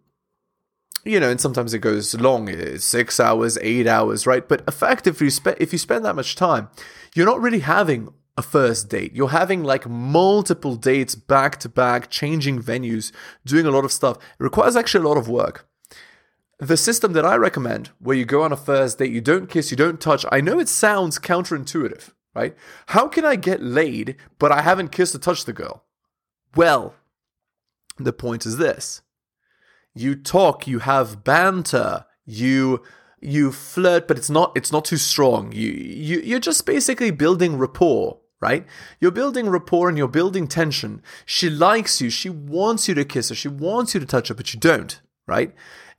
you 1.04 1.20
know 1.20 1.30
and 1.30 1.40
sometimes 1.40 1.72
it 1.74 1.78
goes 1.78 2.14
long 2.14 2.48
it's 2.48 2.84
six 2.84 3.20
hours 3.20 3.58
eight 3.60 3.86
hours 3.86 4.26
right? 4.26 4.48
But 4.48 4.62
effectively 4.66 5.30
spe- 5.30 5.60
if 5.60 5.72
you 5.72 5.78
spend 5.78 6.04
that 6.04 6.16
much 6.16 6.34
time 6.34 6.68
you're 7.14 7.26
not 7.26 7.40
really 7.40 7.60
having 7.60 8.08
a 8.36 8.42
first 8.42 8.90
date. 8.90 9.14
You're 9.14 9.30
having 9.30 9.64
like 9.64 9.88
multiple 9.88 10.76
dates 10.76 11.14
back 11.14 11.58
to 11.60 11.68
back 11.68 12.10
changing 12.10 12.62
venues 12.62 13.12
doing 13.46 13.64
a 13.66 13.70
lot 13.70 13.84
of 13.84 13.92
stuff. 13.92 14.18
It 14.18 14.44
requires 14.44 14.76
actually 14.76 15.04
a 15.04 15.08
lot 15.08 15.16
of 15.16 15.28
work 15.28 15.66
the 16.58 16.76
system 16.76 17.12
that 17.12 17.26
I 17.26 17.36
recommend, 17.36 17.90
where 17.98 18.16
you 18.16 18.24
go 18.24 18.42
on 18.42 18.52
a 18.52 18.56
first 18.56 18.98
date, 18.98 19.12
you 19.12 19.20
don't 19.20 19.48
kiss, 19.48 19.70
you 19.70 19.76
don't 19.76 20.00
touch, 20.00 20.24
I 20.32 20.40
know 20.40 20.58
it 20.58 20.68
sounds 20.68 21.18
counterintuitive, 21.18 22.10
right? 22.34 22.56
How 22.86 23.08
can 23.08 23.24
I 23.24 23.36
get 23.36 23.62
laid, 23.62 24.16
but 24.38 24.52
I 24.52 24.62
haven't 24.62 24.92
kissed 24.92 25.14
or 25.14 25.18
touched 25.18 25.46
the 25.46 25.52
girl? 25.52 25.84
Well, 26.54 26.94
the 27.98 28.12
point 28.12 28.46
is 28.46 28.56
this 28.56 29.02
you 29.94 30.14
talk, 30.14 30.66
you 30.66 30.80
have 30.80 31.24
banter, 31.24 32.04
you 32.24 32.82
you 33.20 33.50
flirt, 33.50 34.06
but 34.06 34.18
it's 34.18 34.30
not 34.30 34.52
it's 34.54 34.72
not 34.72 34.84
too 34.84 34.98
strong. 34.98 35.52
You 35.52 35.70
you 35.70 36.20
you're 36.20 36.38
just 36.38 36.66
basically 36.66 37.10
building 37.10 37.56
rapport, 37.58 38.18
right? 38.40 38.66
You're 39.00 39.10
building 39.10 39.48
rapport 39.48 39.88
and 39.88 39.96
you're 39.96 40.08
building 40.08 40.46
tension. 40.46 41.02
She 41.24 41.48
likes 41.48 42.00
you, 42.00 42.10
she 42.10 42.28
wants 42.28 42.88
you 42.88 42.94
to 42.94 43.04
kiss 43.04 43.30
her, 43.30 43.34
she 43.34 43.48
wants 43.48 43.94
you 43.94 44.00
to 44.00 44.06
touch 44.06 44.28
her, 44.28 44.34
but 44.34 44.52
you 44.52 44.60
don't, 44.60 45.00
right? 45.26 45.54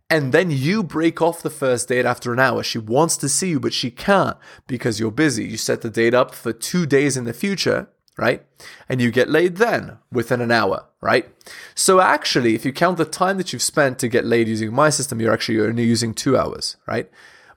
And 0.09 0.31
then 0.31 0.51
you 0.51 0.83
break 0.83 1.21
off 1.21 1.41
the 1.41 1.49
first 1.49 1.89
date 1.89 2.05
after 2.05 2.31
an 2.31 2.39
hour. 2.39 2.63
She 2.63 2.77
wants 2.77 3.17
to 3.17 3.27
see 3.27 3.49
you, 3.49 3.59
but 3.59 3.73
she 3.73 3.91
can't 3.91 4.37
because 4.65 4.99
you're 4.99 5.11
busy. 5.11 5.45
You 5.45 5.57
set 5.57 5.81
the 5.81 5.89
date 5.89 6.13
up 6.13 6.33
for 6.33 6.53
two 6.53 6.85
days 6.85 7.17
in 7.17 7.25
the 7.25 7.33
future, 7.33 7.89
right? 8.17 8.45
And 8.87 9.01
you 9.01 9.11
get 9.11 9.29
laid 9.29 9.57
then 9.57 9.97
within 10.09 10.39
an 10.39 10.51
hour, 10.51 10.85
right? 11.01 11.27
So 11.75 11.99
actually, 11.99 12.55
if 12.55 12.63
you 12.63 12.71
count 12.71 12.97
the 12.97 13.05
time 13.05 13.37
that 13.37 13.51
you've 13.51 13.61
spent 13.61 13.99
to 13.99 14.07
get 14.07 14.25
laid 14.25 14.47
using 14.47 14.73
my 14.73 14.89
system, 14.89 15.19
you're 15.19 15.33
actually 15.33 15.59
only 15.59 15.83
using 15.83 16.13
two 16.13 16.37
hours, 16.37 16.77
right? 16.87 17.09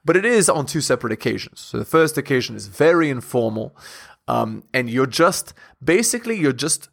But 0.03 0.17
it 0.17 0.25
is 0.25 0.49
on 0.49 0.65
two 0.65 0.81
separate 0.81 1.13
occasions. 1.13 1.61
So 1.61 1.77
the 1.77 1.85
first 1.85 2.17
occasion 2.17 2.57
is 2.57 2.67
very 2.67 3.09
informal. 3.09 3.75
Um, 4.27 4.63
and 4.73 4.89
you're 4.89 5.07
just 5.07 5.53
basically 5.83 6.37
you're 6.37 6.53
just 6.53 6.89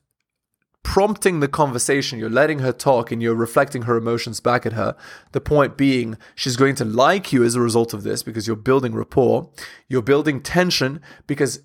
prompting 0.83 1.41
the 1.41 1.49
conversation, 1.49 2.19
you're 2.19 2.31
letting 2.31 2.61
her 2.61 2.73
talk 2.73 3.13
and 3.13 3.23
you're 3.23 3.35
reflecting 3.35 3.83
her 3.83 3.97
emotions 3.97 4.41
back 4.41 4.65
at 4.65 4.73
her. 4.73 4.97
The 5.33 5.41
point 5.41 5.77
being, 5.77 6.17
she's 6.35 6.57
going 6.57 6.75
to 6.77 6.85
like 6.85 7.33
you 7.33 7.45
as 7.45 7.55
a 7.55 7.61
result 7.61 7.93
of 7.93 8.03
this 8.03 8.23
because 8.23 8.47
you're 8.47 8.57
building 8.57 8.95
rapport. 8.95 9.51
You're 9.89 10.03
building 10.03 10.41
tension 10.41 11.01
because 11.27 11.61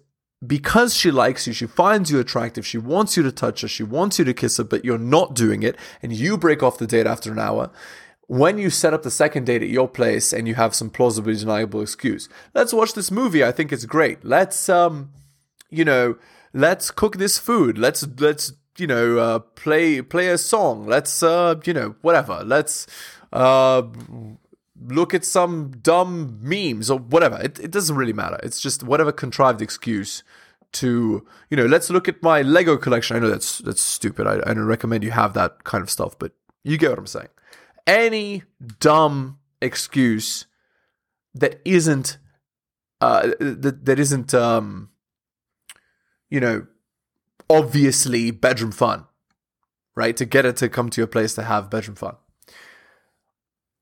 because 0.46 0.94
she 0.94 1.10
likes 1.10 1.48
you, 1.48 1.54
she 1.54 1.66
finds 1.66 2.12
you 2.12 2.20
attractive, 2.20 2.68
she 2.68 2.78
wants 2.78 3.16
you 3.16 3.24
to 3.24 3.32
touch 3.32 3.62
her, 3.62 3.68
she 3.68 3.84
wants 3.84 4.20
you 4.20 4.26
to 4.26 4.34
kiss 4.34 4.58
her, 4.58 4.66
but 4.66 4.84
you're 4.84 4.98
not 4.98 5.34
doing 5.34 5.64
it, 5.64 5.78
and 6.02 6.12
you 6.12 6.38
break 6.38 6.62
off 6.62 6.78
the 6.78 6.86
date 6.86 7.08
after 7.08 7.32
an 7.32 7.40
hour. 7.40 7.72
When 8.28 8.58
you 8.58 8.70
set 8.70 8.94
up 8.94 9.04
the 9.04 9.12
second 9.12 9.46
date 9.46 9.64
at 9.64 9.70
your 9.70 9.88
place 9.88 10.34
and 10.34 10.46
you 10.46 10.56
have 10.56 10.76
some 10.76 10.90
plausibly 10.90 11.36
deniable 11.36 11.82
excuse, 11.82 12.28
let's 12.54 12.74
watch 12.74 12.94
this 12.94 13.12
movie. 13.12 13.44
I 13.44 13.52
think 13.52 13.72
it's 13.72 13.86
great. 13.86 14.26
Let's 14.26 14.68
um, 14.70 15.12
you 15.70 15.84
know, 15.86 16.18
let's 16.54 16.92
cook 16.92 17.18
this 17.18 17.38
food. 17.38 17.78
Let's 17.78 18.06
let's 18.20 18.54
you 18.78 18.88
know, 18.88 19.18
uh, 19.18 19.40
play 19.40 20.02
play 20.02 20.30
a 20.30 20.38
song. 20.38 20.88
Let's 20.88 21.24
uh, 21.24 21.56
you 21.66 21.74
know, 21.74 21.96
whatever. 22.02 22.44
Let's 22.44 22.88
uh, 23.32 23.84
look 24.82 25.14
at 25.14 25.26
some 25.26 25.72
dumb 25.82 26.40
memes 26.42 26.90
or 26.90 27.00
whatever. 27.00 27.40
It 27.42 27.60
it 27.60 27.72
doesn't 27.72 27.96
really 27.96 28.14
matter. 28.14 28.40
It's 28.44 28.60
just 28.60 28.84
whatever 28.84 29.12
contrived 29.12 29.62
excuse 29.62 30.24
to 30.74 31.26
you 31.50 31.58
know. 31.58 31.66
Let's 31.66 31.90
look 31.90 32.08
at 32.08 32.22
my 32.22 32.42
Lego 32.42 32.78
collection. 32.78 33.16
I 33.16 33.20
know 33.20 33.30
that's 33.30 33.60
that's 33.60 33.82
stupid. 33.82 34.28
I, 34.28 34.36
I 34.50 34.54
don't 34.54 34.66
recommend 34.66 35.04
you 35.04 35.12
have 35.12 35.34
that 35.34 35.64
kind 35.64 35.82
of 35.82 35.90
stuff, 35.90 36.18
but 36.18 36.34
you 36.64 36.78
get 36.78 36.90
what 36.90 37.00
I'm 37.00 37.08
saying. 37.08 37.30
Any 37.86 38.44
dumb 38.80 39.40
excuse 39.62 40.46
that 41.34 41.62
isn't 41.66 42.18
uh 43.02 43.32
that 43.40 43.86
that 43.86 44.00
isn't 44.00 44.34
um 44.34 44.90
you 46.30 46.40
know 46.40 46.68
obviously 47.50 48.32
bedroom 48.32 48.72
fun, 48.72 49.06
right? 49.96 50.16
To 50.18 50.26
get 50.26 50.46
it 50.46 50.58
to 50.58 50.70
come 50.70 50.90
to 50.90 51.02
your 51.02 51.08
place 51.08 51.34
to 51.36 51.44
have 51.44 51.70
bedroom 51.70 51.96
fun. 51.96 52.16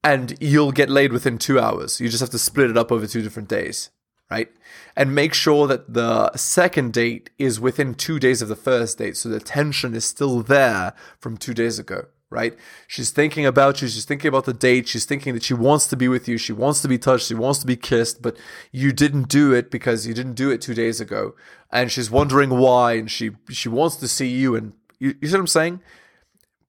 And 0.04 0.36
you'll 0.42 0.72
get 0.72 0.90
laid 0.90 1.14
within 1.14 1.38
two 1.38 1.60
hours. 1.60 2.00
You 2.00 2.10
just 2.10 2.22
have 2.22 2.32
to 2.32 2.40
split 2.40 2.72
it 2.72 2.78
up 2.78 2.92
over 2.92 3.06
two 3.06 3.22
different 3.22 3.50
days, 3.50 3.92
right? 4.32 4.50
And 4.96 5.14
make 5.14 5.34
sure 5.34 5.68
that 5.68 5.94
the 5.94 6.36
second 6.36 6.94
date 6.94 7.30
is 7.38 7.60
within 7.60 7.94
two 7.94 8.20
days 8.20 8.42
of 8.42 8.48
the 8.48 8.56
first 8.56 8.98
date. 8.98 9.16
So 9.16 9.30
the 9.30 9.40
tension 9.40 9.94
is 9.94 10.06
still 10.06 10.42
there 10.42 10.94
from 11.20 11.38
two 11.38 11.54
days 11.54 11.78
ago 11.78 12.08
right? 12.32 12.58
She's 12.88 13.12
thinking 13.12 13.46
about 13.46 13.82
you. 13.82 13.88
She's 13.88 14.06
thinking 14.06 14.30
about 14.30 14.46
the 14.46 14.54
date. 14.54 14.88
She's 14.88 15.06
thinking 15.06 15.34
that 15.36 15.44
she 15.44 15.54
wants 15.54 15.86
to 15.88 15.98
be 15.98 16.08
with 16.08 16.28
you. 16.28 16.38
She 16.38 16.54
wants 16.54 16.82
to 16.82 16.88
be 16.88 16.98
touched. 16.98 17.28
She 17.28 17.36
wants 17.36 17.60
to 17.60 17.68
be 17.68 17.76
kissed, 17.76 18.22
but 18.22 18.38
you 18.72 18.92
didn't 18.92 19.28
do 19.28 19.54
it 19.54 19.70
because 19.70 20.08
you 20.08 20.14
didn't 20.14 20.34
do 20.34 20.50
it 20.50 20.62
two 20.62 20.74
days 20.74 21.00
ago. 21.00 21.36
And 21.72 21.92
she's 21.92 22.10
wondering 22.10 22.58
why. 22.58 22.94
And 22.94 23.12
she, 23.12 23.32
she 23.50 23.70
wants 23.70 23.98
to 23.98 24.08
see 24.08 24.30
you. 24.30 24.56
And 24.56 24.74
you, 24.98 25.14
you 25.22 25.28
see 25.28 25.34
what 25.34 25.42
I'm 25.42 25.48
saying? 25.48 25.82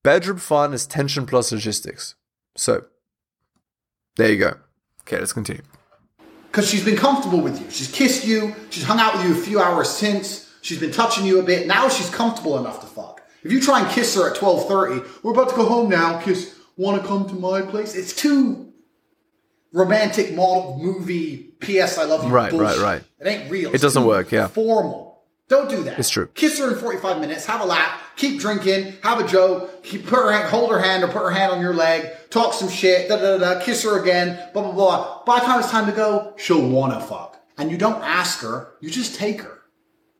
Bedroom 0.02 0.38
fun 0.38 0.75
is 0.75 0.85
tension 0.85 1.25
plus 1.25 1.52
logistics. 1.52 2.16
So 2.57 2.85
there 4.16 4.31
you 4.31 4.38
go. 4.38 4.57
Okay, 5.02 5.19
let's 5.19 5.33
continue. 5.33 5.62
Because 6.50 6.69
she's 6.69 6.85
been 6.85 6.97
comfortable 6.97 7.40
with 7.40 7.61
you. 7.61 7.71
She's 7.71 7.90
kissed 7.90 8.26
you. 8.26 8.54
She's 8.71 8.85
hung 8.85 8.99
out 8.99 9.16
with 9.16 9.26
you 9.26 9.33
a 9.33 9.42
few 9.42 9.61
hours 9.61 9.88
since. 9.88 10.52
She's 10.61 10.78
been 10.78 10.92
touching 10.92 11.25
you 11.25 11.40
a 11.40 11.42
bit. 11.42 11.66
Now 11.66 11.88
she's 11.88 12.11
comfortable 12.11 12.59
enough 12.59 12.81
to 12.81 12.87
fuck. 12.87 13.12
If 13.44 13.50
you 13.52 13.61
try 13.61 13.80
and 13.80 13.90
kiss 13.90 14.14
her 14.14 14.30
at 14.30 14.37
12.30, 14.37 15.22
we're 15.22 15.32
about 15.32 15.50
to 15.50 15.56
go 15.56 15.64
home 15.66 15.88
now, 15.90 16.20
kiss, 16.20 16.58
want 16.76 17.00
to 17.02 17.06
come 17.06 17.28
to 17.28 17.34
my 17.34 17.62
place? 17.62 17.94
It's 17.94 18.14
too 18.14 18.72
romantic 19.72 20.34
model 20.34 20.78
movie, 20.80 21.54
P.S. 21.61 21.99
I 21.99 22.04
love 22.04 22.25
you 22.25 22.30
Right, 22.30 22.50
bullshit. 22.50 22.78
right, 22.78 23.00
right. 23.00 23.04
It 23.20 23.26
ain't 23.26 23.50
real. 23.50 23.75
It 23.75 23.80
doesn't 23.80 24.04
work, 24.04 24.30
yeah. 24.32 24.49
Formal. 24.49 25.11
Don't 25.49 25.68
do 25.68 25.82
that. 25.84 25.99
It's 25.99 26.08
true. 26.08 26.28
Kiss 26.28 26.58
her 26.61 26.72
in 26.72 26.78
45 26.78 27.20
minutes, 27.20 27.44
have 27.46 27.61
a 27.61 27.64
laugh, 27.64 28.00
keep 28.16 28.40
drinking, 28.40 28.94
have 29.02 29.20
a 29.20 29.26
joke, 29.28 29.82
keep, 29.82 30.06
put 30.06 30.16
her 30.18 30.32
hand, 30.32 30.49
hold 30.49 30.70
her 30.70 30.78
hand 30.80 31.02
or 31.04 31.08
put 31.08 31.22
her 31.22 31.30
hand 31.30 31.52
on 31.52 31.61
your 31.61 31.75
leg, 31.75 32.08
talk 32.30 32.54
some 32.54 32.68
shit, 32.70 33.08
da 33.08 33.16
da 33.16 33.37
da, 33.38 33.54
da 33.54 33.61
kiss 33.61 33.82
her 33.84 34.00
again, 34.00 34.49
blah 34.54 34.62
blah 34.62 34.72
blah. 34.72 35.22
By 35.26 35.40
the 35.40 35.44
time 35.46 35.61
it's 35.61 35.70
time 35.70 35.87
to 35.87 35.92
go, 35.92 36.32
she'll 36.38 36.66
wanna 36.66 37.00
fuck. 37.00 37.38
And 37.58 37.70
you 37.70 37.76
don't 37.76 38.02
ask 38.02 38.40
her, 38.40 38.68
you 38.80 38.88
just 38.88 39.16
take 39.16 39.42
her. 39.42 39.58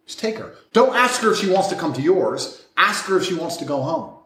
Just 0.07 0.19
take 0.19 0.37
her. 0.37 0.55
Don't 0.75 0.95
ask 0.95 1.23
her 1.23 1.33
if 1.33 1.39
she 1.39 1.49
wants 1.49 1.69
to 1.69 1.77
come 1.77 1.93
to 1.95 2.03
yours. 2.03 2.62
Ask 2.77 3.05
her 3.07 3.17
if 3.17 3.25
she 3.25 3.35
wants 3.35 3.57
to 3.59 3.65
go 3.65 3.83
home. 3.83 4.19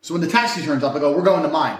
So 0.00 0.14
when 0.14 0.20
the 0.20 0.28
taxi 0.28 0.62
turns 0.62 0.82
up, 0.82 0.94
I 0.94 0.98
go, 0.98 1.16
we're 1.16 1.22
going 1.22 1.42
to 1.42 1.48
mine. 1.48 1.78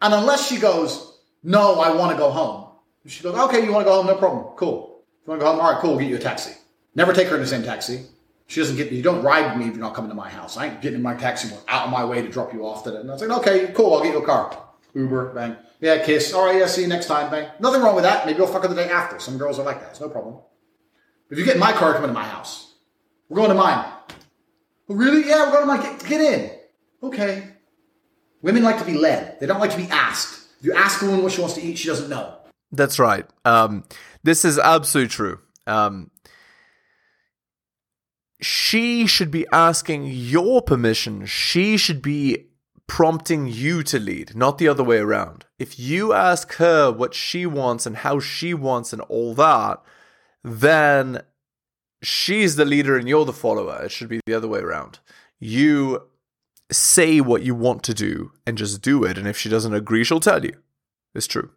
And 0.00 0.14
unless 0.14 0.48
she 0.48 0.58
goes, 0.58 1.18
no, 1.42 1.80
I 1.80 1.94
want 1.94 2.12
to 2.12 2.18
go 2.18 2.30
home. 2.30 2.68
She 3.06 3.22
goes, 3.22 3.36
okay, 3.36 3.64
you 3.64 3.72
want 3.72 3.86
to 3.86 3.90
go 3.90 3.96
home? 3.96 4.06
No 4.06 4.16
problem. 4.16 4.56
Cool. 4.56 5.02
You 5.24 5.30
want 5.30 5.40
to 5.40 5.44
go 5.44 5.52
home? 5.52 5.60
All 5.60 5.72
right, 5.72 5.80
cool. 5.80 5.90
We'll 5.90 6.00
get 6.00 6.08
you 6.08 6.16
a 6.16 6.20
taxi. 6.20 6.52
Never 6.94 7.12
take 7.12 7.28
her 7.28 7.34
in 7.34 7.40
the 7.40 7.46
same 7.46 7.62
taxi. 7.62 8.06
She 8.48 8.60
doesn't 8.60 8.76
get, 8.76 8.92
you 8.92 9.02
don't 9.02 9.22
ride 9.22 9.52
with 9.52 9.62
me 9.62 9.68
if 9.68 9.74
you're 9.74 9.84
not 9.84 9.94
coming 9.94 10.08
to 10.10 10.14
my 10.14 10.28
house. 10.28 10.56
I 10.56 10.66
ain't 10.66 10.80
getting 10.80 10.98
in 10.98 11.02
my 11.02 11.14
taxi 11.14 11.54
out 11.68 11.86
of 11.86 11.90
my 11.90 12.04
way 12.04 12.22
to 12.22 12.28
drop 12.28 12.52
you 12.52 12.64
off. 12.64 12.86
And 12.86 13.10
I 13.10 13.12
was 13.12 13.22
like, 13.22 13.38
okay, 13.40 13.72
cool. 13.74 13.94
I'll 13.94 14.02
get 14.02 14.12
you 14.12 14.22
a 14.22 14.26
car. 14.26 14.56
Uber, 14.94 15.34
bang. 15.34 15.56
Yeah, 15.80 16.04
kiss. 16.04 16.32
All 16.32 16.46
right, 16.46 16.56
yeah, 16.56 16.66
see 16.66 16.82
you 16.82 16.88
next 16.88 17.06
time, 17.06 17.30
bang. 17.30 17.48
Nothing 17.60 17.82
wrong 17.82 17.94
with 17.94 18.04
that. 18.04 18.24
Maybe 18.24 18.38
you'll 18.38 18.46
fuck 18.46 18.62
her 18.62 18.68
the 18.68 18.74
day 18.74 18.88
after. 18.88 19.18
Some 19.18 19.36
girls 19.36 19.58
are 19.58 19.64
like 19.64 19.80
that. 19.80 19.90
It's 19.90 20.00
no 20.00 20.08
problem. 20.08 20.38
If 21.30 21.38
you 21.38 21.44
get 21.44 21.54
in 21.54 21.60
my 21.60 21.72
car, 21.72 21.92
come 21.92 22.04
into 22.04 22.14
my 22.14 22.24
house. 22.24 22.74
We're 23.28 23.36
going 23.36 23.48
to 23.48 23.56
mine. 23.56 23.84
Oh, 24.88 24.94
really? 24.94 25.28
Yeah, 25.28 25.46
we're 25.46 25.52
going 25.52 25.62
to 25.62 25.66
mine. 25.66 25.98
Get, 25.98 26.08
get 26.08 26.20
in. 26.20 26.50
Okay. 27.02 27.48
Women 28.42 28.62
like 28.62 28.78
to 28.78 28.84
be 28.84 28.94
led. 28.94 29.40
They 29.40 29.46
don't 29.46 29.60
like 29.60 29.72
to 29.72 29.76
be 29.76 29.88
asked. 29.90 30.48
If 30.60 30.66
you 30.66 30.74
ask 30.74 31.02
a 31.02 31.06
woman 31.06 31.22
what 31.22 31.32
she 31.32 31.40
wants 31.40 31.56
to 31.56 31.62
eat, 31.62 31.78
she 31.78 31.88
doesn't 31.88 32.08
know. 32.08 32.38
That's 32.72 32.98
right. 32.98 33.26
Um, 33.44 33.84
this 34.22 34.44
is 34.44 34.58
absolutely 34.58 35.10
true. 35.10 35.40
Um, 35.66 36.10
she 38.40 39.06
should 39.06 39.30
be 39.30 39.46
asking 39.52 40.06
your 40.06 40.62
permission. 40.62 41.26
She 41.26 41.76
should 41.76 42.02
be 42.02 42.46
prompting 42.86 43.48
you 43.48 43.82
to 43.82 43.98
lead, 43.98 44.36
not 44.36 44.58
the 44.58 44.68
other 44.68 44.84
way 44.84 44.98
around. 44.98 45.44
If 45.58 45.78
you 45.78 46.12
ask 46.12 46.52
her 46.54 46.92
what 46.92 47.14
she 47.14 47.46
wants 47.46 47.86
and 47.86 47.96
how 47.96 48.20
she 48.20 48.54
wants 48.54 48.92
and 48.92 49.02
all 49.02 49.34
that, 49.34 49.82
then 50.44 51.22
she's 52.02 52.56
the 52.56 52.64
leader 52.64 52.96
and 52.96 53.08
you're 53.08 53.24
the 53.24 53.32
follower. 53.32 53.82
It 53.84 53.90
should 53.90 54.08
be 54.08 54.20
the 54.26 54.34
other 54.34 54.48
way 54.48 54.60
around. 54.60 54.98
You 55.40 56.02
say 56.72 57.20
what 57.20 57.42
you 57.42 57.54
want 57.54 57.82
to 57.84 57.94
do 57.94 58.32
and 58.46 58.58
just 58.58 58.82
do 58.82 59.04
it. 59.04 59.16
And 59.18 59.26
if 59.28 59.36
she 59.38 59.48
doesn't 59.48 59.74
agree, 59.74 60.04
she'll 60.04 60.20
tell 60.20 60.44
you. 60.44 60.54
It's 61.14 61.26
true. 61.26 61.50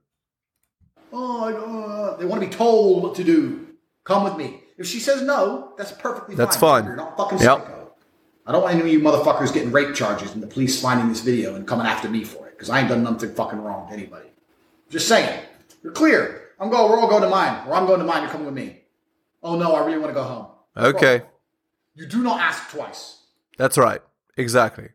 Oh, 1.11 1.43
I 1.43 1.51
don't, 1.51 1.83
uh, 1.91 2.17
they 2.17 2.25
want 2.25 2.41
to 2.41 2.47
be 2.47 2.53
told 2.53 3.03
what 3.03 3.15
to 3.15 3.23
do. 3.23 3.67
Come 4.03 4.23
with 4.23 4.37
me. 4.37 4.61
If 4.77 4.85
she 4.87 4.99
says 4.99 5.21
no, 5.21 5.73
that's 5.77 5.91
perfectly 5.91 6.35
That's 6.35 6.55
fine. 6.55 6.83
fine. 6.83 6.85
You're 6.87 6.95
not 6.95 7.17
fucking 7.17 7.39
Yep. 7.39 7.59
psycho. 7.59 7.91
I 8.45 8.51
don't 8.51 8.61
want 8.63 8.73
any 8.75 8.81
of 8.83 8.87
you 8.87 8.99
motherfuckers 8.99 9.53
getting 9.53 9.71
rape 9.71 9.93
charges 9.93 10.33
and 10.33 10.41
the 10.41 10.47
police 10.47 10.81
finding 10.81 11.09
this 11.09 11.21
video 11.21 11.55
and 11.55 11.67
coming 11.67 11.85
after 11.85 12.09
me 12.09 12.23
for 12.23 12.47
it 12.47 12.51
because 12.51 12.69
I 12.69 12.79
ain't 12.79 12.89
done 12.89 13.03
nothing 13.03 13.33
fucking 13.33 13.61
wrong 13.61 13.87
to 13.87 13.93
anybody. 13.93 14.29
Just 14.89 15.07
saying. 15.07 15.39
You're 15.83 15.93
clear. 15.93 16.49
I'm 16.59 16.69
going. 16.69 16.89
We're 16.91 16.99
all 16.99 17.07
going 17.07 17.21
to 17.23 17.29
mine, 17.29 17.67
or 17.67 17.73
I'm 17.75 17.85
going 17.85 17.99
to 17.99 18.05
mine. 18.05 18.23
You're 18.23 18.31
coming 18.31 18.45
with 18.47 18.55
me. 18.55 18.81
Oh 19.41 19.57
no, 19.57 19.73
I 19.73 19.85
really 19.85 19.97
want 19.99 20.09
to 20.09 20.13
go 20.13 20.23
home. 20.23 20.47
Okay. 20.75 21.23
You 21.95 22.05
do 22.05 22.21
not 22.23 22.39
ask 22.39 22.69
twice. 22.69 23.23
That's 23.57 23.77
right. 23.77 24.01
Exactly. 24.37 24.89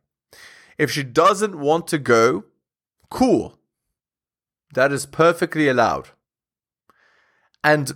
If 0.79 0.91
she 0.91 1.03
doesn't 1.03 1.59
want 1.59 1.87
to 1.89 1.99
go, 1.99 2.45
cool. 3.11 3.59
That 4.75 4.93
is 4.93 5.07
perfectly 5.07 5.69
allowed. 5.69 6.09
And, 7.63 7.93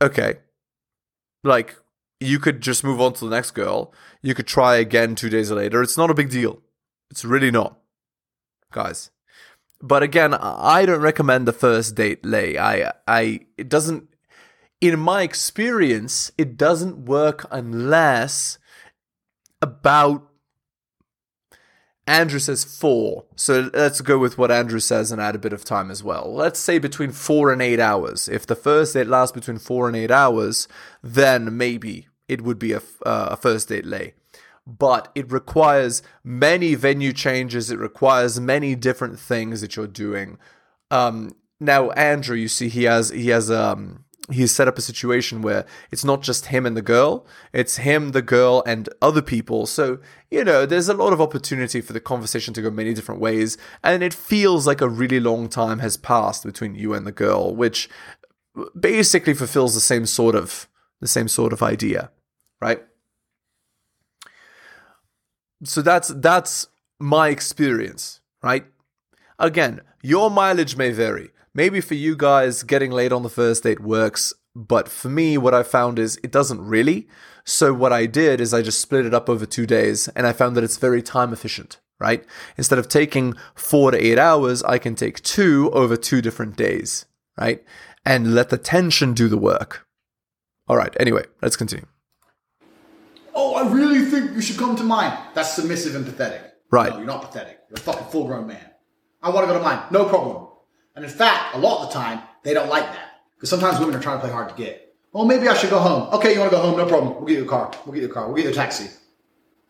okay. 0.00 0.36
Like, 1.42 1.76
you 2.20 2.38
could 2.38 2.60
just 2.60 2.84
move 2.84 3.00
on 3.00 3.14
to 3.14 3.24
the 3.24 3.34
next 3.34 3.50
girl. 3.52 3.92
You 4.22 4.34
could 4.34 4.46
try 4.46 4.76
again 4.76 5.14
two 5.14 5.28
days 5.28 5.50
later. 5.50 5.82
It's 5.82 5.98
not 5.98 6.10
a 6.10 6.14
big 6.14 6.30
deal. 6.30 6.60
It's 7.10 7.24
really 7.24 7.50
not. 7.50 7.78
Guys. 8.70 9.10
But 9.80 10.04
again, 10.04 10.32
I 10.34 10.86
don't 10.86 11.00
recommend 11.00 11.48
the 11.48 11.52
first 11.52 11.96
date 11.96 12.24
lay. 12.24 12.56
I, 12.56 12.92
I, 13.08 13.40
it 13.58 13.68
doesn't, 13.68 14.11
in 14.82 14.98
my 14.98 15.22
experience, 15.22 16.32
it 16.36 16.56
doesn't 16.56 17.06
work 17.06 17.46
unless 17.52 18.58
about 19.62 20.28
Andrew 22.04 22.40
says 22.40 22.64
four. 22.64 23.24
So 23.36 23.70
let's 23.72 24.00
go 24.00 24.18
with 24.18 24.36
what 24.36 24.50
Andrew 24.50 24.80
says 24.80 25.12
and 25.12 25.22
add 25.22 25.36
a 25.36 25.38
bit 25.38 25.52
of 25.52 25.64
time 25.64 25.88
as 25.88 26.02
well. 26.02 26.34
Let's 26.34 26.58
say 26.58 26.80
between 26.80 27.12
four 27.12 27.52
and 27.52 27.62
eight 27.62 27.78
hours. 27.78 28.28
If 28.28 28.44
the 28.44 28.56
first 28.56 28.94
date 28.94 29.06
lasts 29.06 29.32
between 29.32 29.58
four 29.58 29.86
and 29.86 29.96
eight 29.96 30.10
hours, 30.10 30.66
then 31.00 31.56
maybe 31.56 32.08
it 32.26 32.42
would 32.42 32.58
be 32.58 32.72
a, 32.72 32.82
uh, 33.06 33.28
a 33.30 33.36
first 33.36 33.68
date 33.68 33.86
lay. 33.86 34.14
But 34.66 35.12
it 35.14 35.30
requires 35.30 36.02
many 36.24 36.74
venue 36.74 37.12
changes. 37.12 37.70
It 37.70 37.78
requires 37.78 38.40
many 38.40 38.74
different 38.74 39.20
things 39.20 39.60
that 39.60 39.76
you're 39.76 39.86
doing. 39.86 40.38
Um, 40.90 41.36
now, 41.60 41.90
Andrew, 41.92 42.36
you 42.36 42.48
see, 42.48 42.68
he 42.68 42.82
has 42.84 43.10
he 43.10 43.28
has 43.28 43.48
um 43.48 44.01
he's 44.30 44.52
set 44.52 44.68
up 44.68 44.78
a 44.78 44.82
situation 44.82 45.42
where 45.42 45.66
it's 45.90 46.04
not 46.04 46.22
just 46.22 46.46
him 46.46 46.64
and 46.64 46.76
the 46.76 46.82
girl, 46.82 47.26
it's 47.52 47.78
him, 47.78 48.12
the 48.12 48.22
girl, 48.22 48.62
and 48.66 48.88
other 49.00 49.22
people. 49.22 49.66
So, 49.66 49.98
you 50.30 50.44
know, 50.44 50.64
there's 50.64 50.88
a 50.88 50.94
lot 50.94 51.12
of 51.12 51.20
opportunity 51.20 51.80
for 51.80 51.92
the 51.92 52.00
conversation 52.00 52.54
to 52.54 52.62
go 52.62 52.70
many 52.70 52.94
different 52.94 53.20
ways, 53.20 53.58
and 53.82 54.02
it 54.02 54.14
feels 54.14 54.66
like 54.66 54.80
a 54.80 54.88
really 54.88 55.20
long 55.20 55.48
time 55.48 55.80
has 55.80 55.96
passed 55.96 56.44
between 56.44 56.74
you 56.74 56.94
and 56.94 57.06
the 57.06 57.12
girl, 57.12 57.54
which 57.54 57.88
basically 58.78 59.34
fulfills 59.34 59.74
the 59.74 59.80
same 59.80 60.06
sort 60.06 60.34
of 60.34 60.68
the 61.00 61.08
same 61.08 61.26
sort 61.26 61.52
of 61.52 61.62
idea, 61.62 62.10
right? 62.60 62.82
So 65.64 65.82
that's 65.82 66.08
that's 66.08 66.68
my 67.00 67.28
experience, 67.28 68.20
right? 68.42 68.66
Again, 69.38 69.80
your 70.02 70.30
mileage 70.30 70.76
may 70.76 70.90
vary. 70.90 71.30
Maybe 71.54 71.80
for 71.80 71.94
you 71.94 72.16
guys, 72.16 72.62
getting 72.62 72.90
late 72.90 73.12
on 73.12 73.22
the 73.22 73.28
first 73.28 73.62
date 73.62 73.80
works, 73.80 74.34
but 74.54 74.88
for 74.88 75.08
me, 75.08 75.38
what 75.38 75.54
I 75.54 75.62
found 75.62 75.98
is 75.98 76.18
it 76.22 76.32
doesn't 76.32 76.60
really. 76.60 77.08
So, 77.44 77.72
what 77.72 77.92
I 77.92 78.06
did 78.06 78.40
is 78.40 78.52
I 78.52 78.62
just 78.62 78.80
split 78.80 79.06
it 79.06 79.14
up 79.14 79.28
over 79.28 79.46
two 79.46 79.66
days, 79.66 80.08
and 80.08 80.26
I 80.26 80.32
found 80.32 80.56
that 80.56 80.64
it's 80.64 80.76
very 80.76 81.02
time 81.02 81.32
efficient, 81.32 81.80
right? 82.00 82.24
Instead 82.56 82.78
of 82.78 82.88
taking 82.88 83.34
four 83.54 83.90
to 83.90 83.98
eight 83.98 84.18
hours, 84.18 84.62
I 84.62 84.78
can 84.78 84.94
take 84.94 85.22
two 85.22 85.70
over 85.72 85.96
two 85.96 86.20
different 86.20 86.56
days, 86.56 87.06
right? 87.38 87.64
And 88.04 88.34
let 88.34 88.50
the 88.50 88.58
tension 88.58 89.14
do 89.14 89.28
the 89.28 89.38
work. 89.38 89.86
All 90.68 90.76
right, 90.76 90.94
anyway, 90.98 91.24
let's 91.40 91.56
continue. 91.56 91.86
Oh, 93.34 93.54
I 93.54 93.72
really 93.72 94.04
think 94.04 94.32
you 94.32 94.40
should 94.40 94.58
come 94.58 94.76
to 94.76 94.84
mine. 94.84 95.16
That's 95.34 95.54
submissive 95.54 95.94
and 95.94 96.04
pathetic. 96.04 96.52
Right. 96.70 96.90
No, 96.90 96.98
you're 96.98 97.06
not 97.06 97.22
pathetic. 97.22 97.58
You're 97.68 97.76
a 97.76 97.80
fucking 97.80 98.08
full 98.08 98.26
grown 98.26 98.46
man. 98.46 98.71
I 99.22 99.30
want 99.30 99.46
to 99.46 99.52
go 99.52 99.58
to 99.58 99.64
mine. 99.64 99.82
No 99.90 100.04
problem. 100.06 100.48
And 100.94 101.04
in 101.04 101.10
fact, 101.10 101.54
a 101.54 101.58
lot 101.58 101.82
of 101.82 101.88
the 101.88 101.94
time, 101.94 102.20
they 102.42 102.54
don't 102.54 102.68
like 102.68 102.84
that. 102.84 103.20
Because 103.36 103.50
sometimes 103.50 103.78
women 103.78 103.94
are 103.94 104.00
trying 104.00 104.18
to 104.18 104.20
play 104.20 104.30
hard 104.30 104.48
to 104.48 104.54
get. 104.54 104.94
Well, 105.12 105.24
maybe 105.24 105.48
I 105.48 105.54
should 105.54 105.70
go 105.70 105.78
home. 105.78 106.12
Okay, 106.14 106.32
you 106.32 106.40
want 106.40 106.50
to 106.50 106.56
go 106.56 106.62
home? 106.62 106.76
No 106.76 106.86
problem. 106.86 107.16
We'll 107.16 107.26
get 107.26 107.38
you 107.38 107.44
a 107.44 107.48
car. 107.48 107.70
We'll 107.84 107.94
get 107.94 108.02
you 108.02 108.10
a 108.10 108.12
car. 108.12 108.26
We'll 108.26 108.36
get 108.36 108.44
you 108.44 108.50
a 108.50 108.54
taxi. 108.54 108.88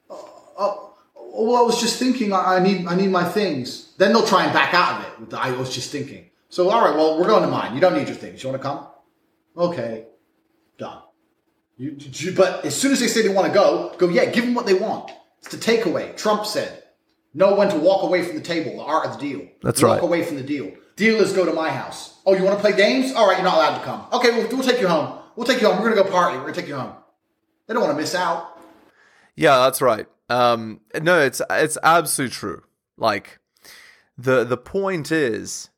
Oh, 0.09 0.55
oh, 0.59 0.95
well, 1.17 1.57
I 1.57 1.63
was 1.63 1.81
just 1.81 1.99
thinking. 1.99 2.33
I 2.33 2.61
need, 2.61 2.87
I 2.87 2.95
need 2.95 3.11
my 3.11 3.25
things. 3.25 3.95
Then 3.99 4.13
they'll 4.13 4.27
try 4.27 4.45
and 4.45 4.53
back 4.53 4.75
out 4.75 5.01
of 5.01 5.07
it. 5.07 5.21
With 5.21 5.31
the, 5.31 5.39
I 5.39 5.51
was 5.53 5.75
just 5.75 5.91
thinking. 5.91 6.31
So, 6.49 6.71
all 6.71 6.85
right. 6.85 6.95
Well, 6.95 7.19
we're 7.19 7.27
going 7.27 7.43
to 7.43 7.49
mine. 7.49 7.75
You 7.75 7.81
don't 7.81 7.97
need 7.97 8.09
your 8.09 8.17
things. 8.17 8.43
You 8.43 8.51
want 8.51 8.63
to 8.63 8.69
come? 8.69 8.87
Okay. 9.57 10.07
Done. 10.79 11.03
You, 11.77 11.97
you, 11.99 12.33
but 12.33 12.65
as 12.65 12.77
soon 12.77 12.93
as 12.93 13.01
they 13.01 13.09
say 13.09 13.23
they 13.23 13.29
want 13.29 13.49
to 13.49 13.53
go, 13.53 13.95
go, 13.99 14.09
yeah, 14.09 14.27
give 14.27 14.45
them 14.45 14.55
what 14.55 14.67
they 14.67 14.75
want. 14.75 15.11
It's 15.41 15.49
the 15.49 15.57
takeaway. 15.57 16.17
Trump 16.17 16.47
said, 16.47 16.82
know 17.35 17.55
when 17.55 17.69
to 17.71 17.79
walk 17.79 18.03
away 18.03 18.23
from 18.23 18.37
the 18.37 18.43
table, 18.43 18.77
the 18.77 18.83
art 18.83 19.07
of 19.07 19.19
the 19.19 19.29
deal. 19.29 19.49
That's 19.63 19.83
walk 19.83 19.89
right. 19.89 20.03
Walk 20.03 20.11
away 20.11 20.25
from 20.25 20.37
the 20.37 20.43
deal. 20.43 20.73
Deal 20.97 21.17
is 21.17 21.33
go 21.33 21.45
to 21.47 21.53
my 21.53 21.71
house. 21.71 22.21
Oh, 22.27 22.35
you 22.35 22.45
want 22.45 22.57
to 22.57 22.61
play 22.61 22.77
games? 22.77 23.13
All 23.15 23.27
right, 23.27 23.37
you're 23.37 23.45
not 23.45 23.57
allowed 23.57 23.79
to 23.79 23.85
come. 23.85 24.07
Okay, 24.13 24.31
we'll, 24.31 24.49
we'll 24.49 24.67
take 24.67 24.81
you 24.81 24.89
home. 24.89 25.19
We'll 25.37 25.47
take 25.47 25.61
you 25.61 25.67
home. 25.69 25.79
We're 25.79 25.91
going 25.91 25.97
to 25.97 26.03
go 26.05 26.11
party. 26.11 26.37
We're 26.37 26.43
going 26.43 26.55
to 26.55 26.61
take 26.61 26.69
you 26.69 26.77
home. 26.77 26.95
They 27.67 27.75
don't 27.75 27.83
want 27.83 27.97
to 27.97 28.01
miss 28.01 28.15
out. 28.15 28.61
Yeah, 29.35 29.59
that's 29.59 29.81
right. 29.81 30.07
Um, 30.29 30.81
no, 31.01 31.21
it's 31.21 31.41
it's 31.51 31.79
absolutely 31.83 32.35
true. 32.35 32.63
Like 32.97 33.39
the 34.17 34.45
the 34.45 34.57
point 34.57 35.11
is, 35.11 35.71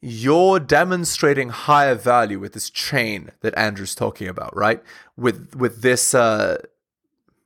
you're 0.00 0.60
demonstrating 0.60 1.48
higher 1.48 1.94
value 1.94 2.38
with 2.38 2.52
this 2.52 2.70
chain 2.70 3.30
that 3.40 3.56
Andrew's 3.58 3.94
talking 3.94 4.28
about, 4.28 4.56
right? 4.56 4.82
With 5.16 5.56
with 5.56 5.82
this, 5.82 6.14
uh, 6.14 6.58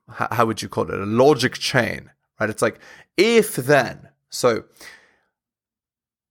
how 0.08 0.46
would 0.46 0.62
you 0.62 0.68
call 0.68 0.90
it? 0.90 1.00
A 1.00 1.06
logic 1.06 1.54
chain, 1.54 2.10
right? 2.40 2.50
It's 2.50 2.62
like 2.62 2.80
if 3.16 3.56
then. 3.56 4.08
So 4.30 4.64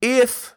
if 0.01 0.55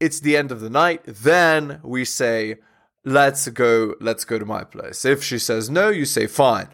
it's 0.00 0.20
the 0.20 0.36
end 0.36 0.52
of 0.52 0.60
the 0.60 0.70
night, 0.70 1.02
then 1.06 1.80
we 1.82 2.04
say, 2.04 2.56
let's 3.04 3.48
go, 3.48 3.94
let's 4.00 4.24
go 4.24 4.38
to 4.38 4.44
my 4.44 4.64
place. 4.64 5.04
If 5.04 5.22
she 5.22 5.38
says 5.38 5.70
no, 5.70 5.88
you 5.88 6.04
say 6.04 6.26
fine. 6.26 6.68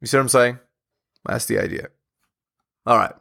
You 0.00 0.06
see 0.06 0.16
what 0.16 0.22
I'm 0.22 0.28
saying? 0.28 0.58
That's 1.24 1.46
the 1.46 1.58
idea. 1.58 1.88
All 2.86 2.98
right. 2.98 3.14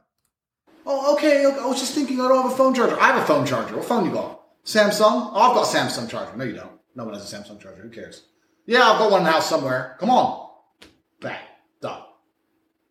Oh, 0.86 1.16
okay. 1.16 1.46
I 1.46 1.66
was 1.66 1.80
just 1.80 1.94
thinking 1.94 2.20
I 2.20 2.28
don't 2.28 2.44
have 2.44 2.52
a 2.52 2.56
phone 2.56 2.74
charger. 2.74 3.00
I 3.00 3.08
have 3.08 3.24
a 3.24 3.26
phone 3.26 3.46
charger. 3.46 3.78
What 3.78 3.86
phone 3.86 4.06
you 4.06 4.12
got? 4.12 4.42
Samsung? 4.66 5.32
Oh, 5.34 5.40
I've 5.40 5.56
got 5.56 5.74
a 5.74 5.78
Samsung 5.78 6.10
charger. 6.10 6.36
No, 6.36 6.44
you 6.44 6.56
don't. 6.56 6.72
No 6.96 7.06
one 7.06 7.14
has 7.14 7.32
a 7.32 7.38
Samsung 7.38 7.60
charger. 7.60 7.82
Who 7.82 7.90
cares? 7.90 8.24
Yeah, 8.66 8.84
I've 8.84 9.00
got 9.00 9.12
one 9.12 9.22
in 9.22 9.26
the 9.26 9.32
house 9.32 9.50
somewhere. 9.50 9.96
Come 10.00 10.10
on. 10.10 10.50
Bang. 11.22 11.38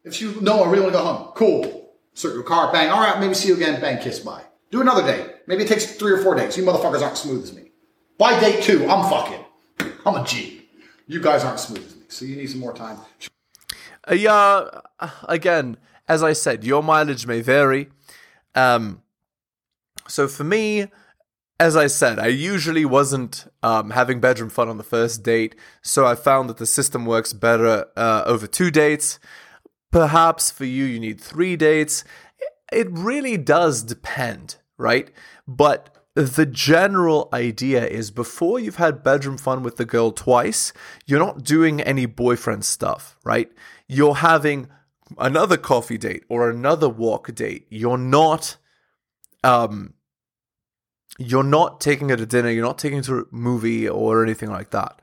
If 0.05 0.15
she, 0.15 0.35
no, 0.41 0.65
I 0.65 0.71
really 0.71 0.83
want 0.83 0.93
to 0.93 0.99
go 0.99 1.05
home. 1.05 1.33
Cool. 1.35 1.91
Start 2.15 2.35
your 2.35 2.43
car. 2.43 2.73
Bang. 2.73 2.91
All 2.91 3.01
right, 3.01 3.19
maybe 3.21 3.35
see 3.35 3.49
you 3.49 3.55
again. 3.55 3.81
Bang. 3.81 4.03
Kiss. 4.03 4.21
Bye. 4.21 4.43
Do 4.71 4.81
another 4.81 5.03
date. 5.03 5.31
Maybe 5.47 5.65
it 5.65 5.69
takes 5.69 5.97
three 5.97 6.13
or 6.13 6.19
four 6.19 6.35
dates. 6.35 6.57
You 6.57 6.65
motherfuckers 6.65 7.03
aren't 7.03 7.17
smooth 7.17 7.43
as 7.43 7.55
me. 7.55 7.71
By 8.19 8.39
date 8.41 8.63
two, 8.63 8.89
I'm 8.89 9.09
fucking. 9.09 9.45
I'm 10.05 10.15
a 10.15 10.25
G. 10.25 10.69
You 11.07 11.21
guys 11.21 11.45
aren't 11.45 11.61
smooth 11.61 11.85
as 11.87 11.97
me. 11.97 12.03
So 12.09 12.25
you 12.25 12.37
need 12.37 12.51
some 12.51 12.61
more 12.61 12.73
time. 12.73 12.99
Uh, 14.09 14.15
yeah, 14.15 14.69
uh, 14.99 15.11
again, 15.29 15.77
as 16.09 16.23
I 16.23 16.33
said, 16.33 16.65
your 16.65 16.83
mileage 16.83 17.27
may 17.27 17.41
vary. 17.41 17.89
Um, 18.55 19.03
so 20.09 20.27
for 20.29 20.45
me, 20.45 20.87
as 21.61 21.77
I 21.77 21.87
said, 21.87 22.19
I 22.19 22.27
usually 22.27 22.85
wasn't 22.85 23.47
um, 23.63 23.91
having 23.91 24.21
bedroom 24.21 24.51
fun 24.51 24.69
on 24.69 24.79
the 24.79 24.85
first 24.85 25.23
date, 25.23 25.55
so 25.81 26.05
I 26.05 26.17
found 26.17 26.51
that 26.51 26.57
the 26.57 26.67
system 26.67 27.07
works 27.07 27.33
better 27.33 27.87
uh, 27.97 28.25
over 28.27 28.47
two 28.47 28.71
dates. 28.71 29.21
Perhaps 29.93 30.51
for 30.51 30.65
you, 30.65 30.85
you 30.85 30.99
need 30.99 31.21
three 31.21 31.55
dates. 31.55 32.03
It 32.73 32.89
really 32.91 33.37
does 33.37 33.83
depend, 33.83 34.57
right? 34.77 35.11
But 35.47 35.95
the 36.15 36.47
general 36.47 37.29
idea 37.33 37.87
is 37.87 38.11
before 38.11 38.59
you've 38.59 38.77
had 38.77 39.05
bedroom 39.05 39.39
fun 39.39 39.63
with 39.63 39.77
the 39.77 39.85
girl 39.85 40.11
twice, 40.11 40.73
you're 41.07 41.21
not 41.21 41.45
doing 41.45 41.81
any 41.81 42.07
boyfriend 42.07 42.65
stuff, 42.65 43.17
right? 43.25 43.51
You're 43.87 44.17
having 44.17 44.69
another 45.19 45.57
coffee 45.57 45.99
date 45.99 46.25
or 46.29 46.51
another 46.51 46.89
walk 46.89 47.35
date. 47.35 47.67
You're 47.71 47.99
not 47.99 48.57
um 49.45 49.95
you're 51.19 51.43
not 51.43 51.81
taking 51.81 52.09
her 52.09 52.17
to 52.17 52.27
dinner, 52.27 52.51
you're 52.51 52.65
not 52.65 52.79
taking 52.79 52.99
her 52.99 53.05
to 53.05 53.19
a 53.21 53.25
movie 53.31 53.89
or 53.89 54.23
anything 54.23 54.51
like 54.51 54.71
that. 54.71 55.01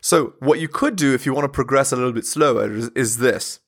So, 0.00 0.34
what 0.40 0.60
you 0.60 0.68
could 0.68 0.96
do 0.96 1.14
if 1.14 1.26
you 1.26 1.34
want 1.34 1.44
to 1.44 1.48
progress 1.48 1.92
a 1.92 1.96
little 1.96 2.12
bit 2.12 2.26
slower 2.26 2.72
is, 2.72 2.88
is 2.90 3.18
this. 3.18 3.60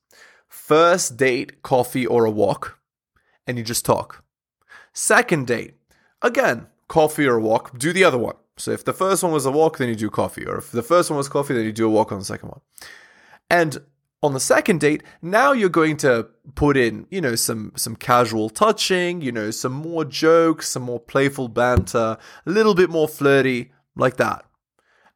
First 0.68 1.16
date, 1.16 1.62
coffee 1.62 2.06
or 2.06 2.26
a 2.26 2.30
walk, 2.30 2.78
and 3.46 3.56
you 3.56 3.64
just 3.64 3.86
talk. 3.86 4.22
Second 4.92 5.46
date, 5.46 5.76
again, 6.20 6.66
coffee 6.88 7.26
or 7.26 7.36
a 7.36 7.40
walk, 7.40 7.78
do 7.78 7.90
the 7.90 8.04
other 8.04 8.18
one. 8.18 8.34
So 8.58 8.72
if 8.72 8.84
the 8.84 8.92
first 8.92 9.22
one 9.22 9.32
was 9.32 9.46
a 9.46 9.50
walk, 9.50 9.78
then 9.78 9.88
you 9.88 9.94
do 9.94 10.10
coffee. 10.10 10.44
Or 10.44 10.58
if 10.58 10.70
the 10.70 10.82
first 10.82 11.08
one 11.08 11.16
was 11.16 11.30
coffee, 11.30 11.54
then 11.54 11.64
you 11.64 11.72
do 11.72 11.86
a 11.86 11.90
walk 11.90 12.12
on 12.12 12.18
the 12.18 12.24
second 12.26 12.50
one. 12.50 12.60
And 13.48 13.78
on 14.22 14.34
the 14.34 14.40
second 14.40 14.80
date, 14.80 15.04
now 15.22 15.52
you're 15.52 15.70
going 15.70 15.96
to 15.98 16.28
put 16.54 16.76
in, 16.76 17.06
you 17.10 17.22
know, 17.22 17.34
some 17.34 17.72
some 17.74 17.96
casual 17.96 18.50
touching, 18.50 19.22
you 19.22 19.32
know, 19.32 19.50
some 19.50 19.72
more 19.72 20.04
jokes, 20.04 20.68
some 20.68 20.82
more 20.82 21.00
playful 21.00 21.48
banter, 21.48 22.18
a 22.44 22.50
little 22.50 22.74
bit 22.74 22.90
more 22.90 23.08
flirty, 23.08 23.72
like 23.96 24.18
that. 24.18 24.44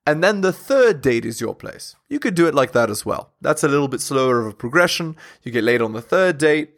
And 0.05 0.23
then 0.23 0.41
the 0.41 0.53
third 0.53 1.01
date 1.01 1.25
is 1.25 1.41
your 1.41 1.55
place. 1.55 1.95
You 2.09 2.19
could 2.19 2.35
do 2.35 2.49
it 2.49 2.55
like 2.55 2.73
that 2.73 2.91
as 2.91 3.07
well. 3.07 3.31
That's 3.41 3.63
a 3.63 3.69
little 3.69 3.87
bit 3.87 4.01
slower 4.01 4.41
of 4.41 4.47
a 4.49 4.53
progression. 4.53 5.17
You 5.45 5.53
get 5.53 5.63
laid 5.63 5.81
on 5.81 5.93
the 5.93 6.03
third 6.03 6.39
date. 6.39 6.73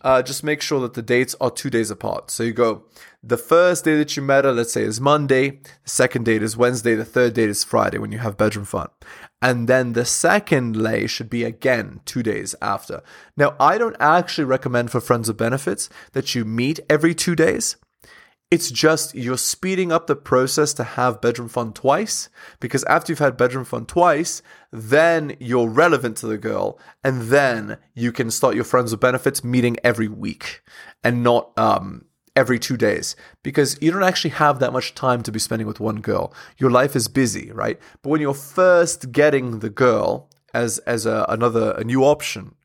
Uh, 0.00 0.22
just 0.22 0.42
make 0.42 0.62
sure 0.62 0.80
that 0.80 0.94
the 0.94 1.02
dates 1.02 1.36
are 1.42 1.50
two 1.50 1.68
days 1.68 1.90
apart. 1.90 2.30
So 2.30 2.42
you 2.42 2.54
go, 2.54 2.84
the 3.22 3.36
first 3.36 3.84
day 3.84 3.96
that 3.98 4.16
you 4.16 4.22
met 4.22 4.46
her, 4.46 4.52
let's 4.52 4.72
say, 4.72 4.82
is 4.82 4.98
Monday. 4.98 5.50
The 5.50 5.90
second 5.90 6.24
date 6.24 6.42
is 6.42 6.56
Wednesday. 6.56 6.94
The 6.94 7.04
third 7.04 7.34
date 7.34 7.50
is 7.50 7.64
Friday 7.64 7.98
when 7.98 8.12
you 8.12 8.18
have 8.18 8.38
bedroom 8.38 8.64
fun. 8.64 8.88
And 9.42 9.68
then 9.68 9.92
the 9.92 10.06
second 10.06 10.74
lay 10.74 11.06
should 11.06 11.28
be 11.28 11.44
again 11.44 12.00
two 12.06 12.22
days 12.22 12.54
after. 12.62 13.02
Now, 13.36 13.56
I 13.60 13.76
don't 13.76 13.96
actually 14.00 14.44
recommend 14.44 14.90
for 14.90 15.02
friends 15.02 15.28
of 15.28 15.36
benefits 15.36 15.90
that 16.12 16.34
you 16.34 16.46
meet 16.46 16.80
every 16.88 17.14
two 17.14 17.36
days. 17.36 17.76
It's 18.50 18.72
just 18.72 19.14
you're 19.14 19.38
speeding 19.38 19.92
up 19.92 20.08
the 20.08 20.16
process 20.16 20.74
to 20.74 20.82
have 20.82 21.20
bedroom 21.20 21.48
fun 21.48 21.72
twice 21.72 22.28
because 22.58 22.82
after 22.84 23.12
you've 23.12 23.20
had 23.20 23.36
bedroom 23.36 23.64
fun 23.64 23.86
twice, 23.86 24.42
then 24.72 25.36
you're 25.38 25.68
relevant 25.68 26.16
to 26.18 26.26
the 26.26 26.36
girl, 26.36 26.76
and 27.04 27.22
then 27.22 27.78
you 27.94 28.10
can 28.10 28.28
start 28.28 28.56
your 28.56 28.64
friends 28.64 28.90
with 28.90 29.00
benefits 29.00 29.44
meeting 29.44 29.76
every 29.84 30.08
week 30.08 30.62
and 31.04 31.22
not 31.22 31.56
um, 31.56 32.06
every 32.34 32.58
two 32.58 32.76
days 32.76 33.14
because 33.44 33.78
you 33.80 33.92
don't 33.92 34.02
actually 34.02 34.30
have 34.30 34.58
that 34.58 34.72
much 34.72 34.96
time 34.96 35.22
to 35.22 35.30
be 35.30 35.38
spending 35.38 35.68
with 35.68 35.78
one 35.78 36.00
girl. 36.00 36.34
Your 36.58 36.72
life 36.72 36.96
is 36.96 37.06
busy, 37.06 37.52
right? 37.52 37.78
But 38.02 38.10
when 38.10 38.20
you're 38.20 38.34
first 38.34 39.12
getting 39.12 39.60
the 39.60 39.70
girl 39.70 40.28
as 40.52 40.78
as 40.80 41.06
a, 41.06 41.24
another 41.28 41.70
a 41.78 41.84
new 41.84 42.02
option, 42.02 42.56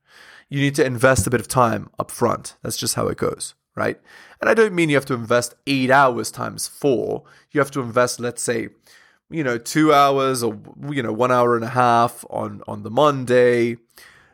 you 0.50 0.62
need 0.62 0.74
to 0.76 0.86
invest 0.86 1.28
a 1.28 1.30
bit 1.30 1.42
of 1.42 1.48
time 1.48 1.92
up 2.00 2.10
front. 2.10 2.56
That's 2.64 2.78
just 2.78 2.96
how 2.96 3.08
it 3.08 3.20
goes 3.20 3.54
right? 3.76 4.00
And 4.42 4.50
I 4.50 4.54
don't 4.54 4.74
mean 4.74 4.90
you 4.90 4.96
have 4.96 5.06
to 5.06 5.14
invest 5.14 5.56
eight 5.68 5.92
hours 5.92 6.32
times 6.32 6.68
four. 6.68 7.24
You 7.52 7.60
have 7.60 7.72
to 7.72 7.82
invest, 7.82 8.20
let's 8.20 8.42
say, 8.42 8.70
you 9.30 9.44
know, 9.44 9.58
two 9.58 9.94
hours 9.94 10.44
or 10.44 10.58
you 10.90 11.04
know, 11.04 11.14
one 11.14 11.32
hour 11.32 11.56
and 11.56 11.66
a 11.66 11.70
half 11.70 12.24
on 12.30 12.62
on 12.68 12.84
the 12.84 12.92
Monday. 12.92 13.78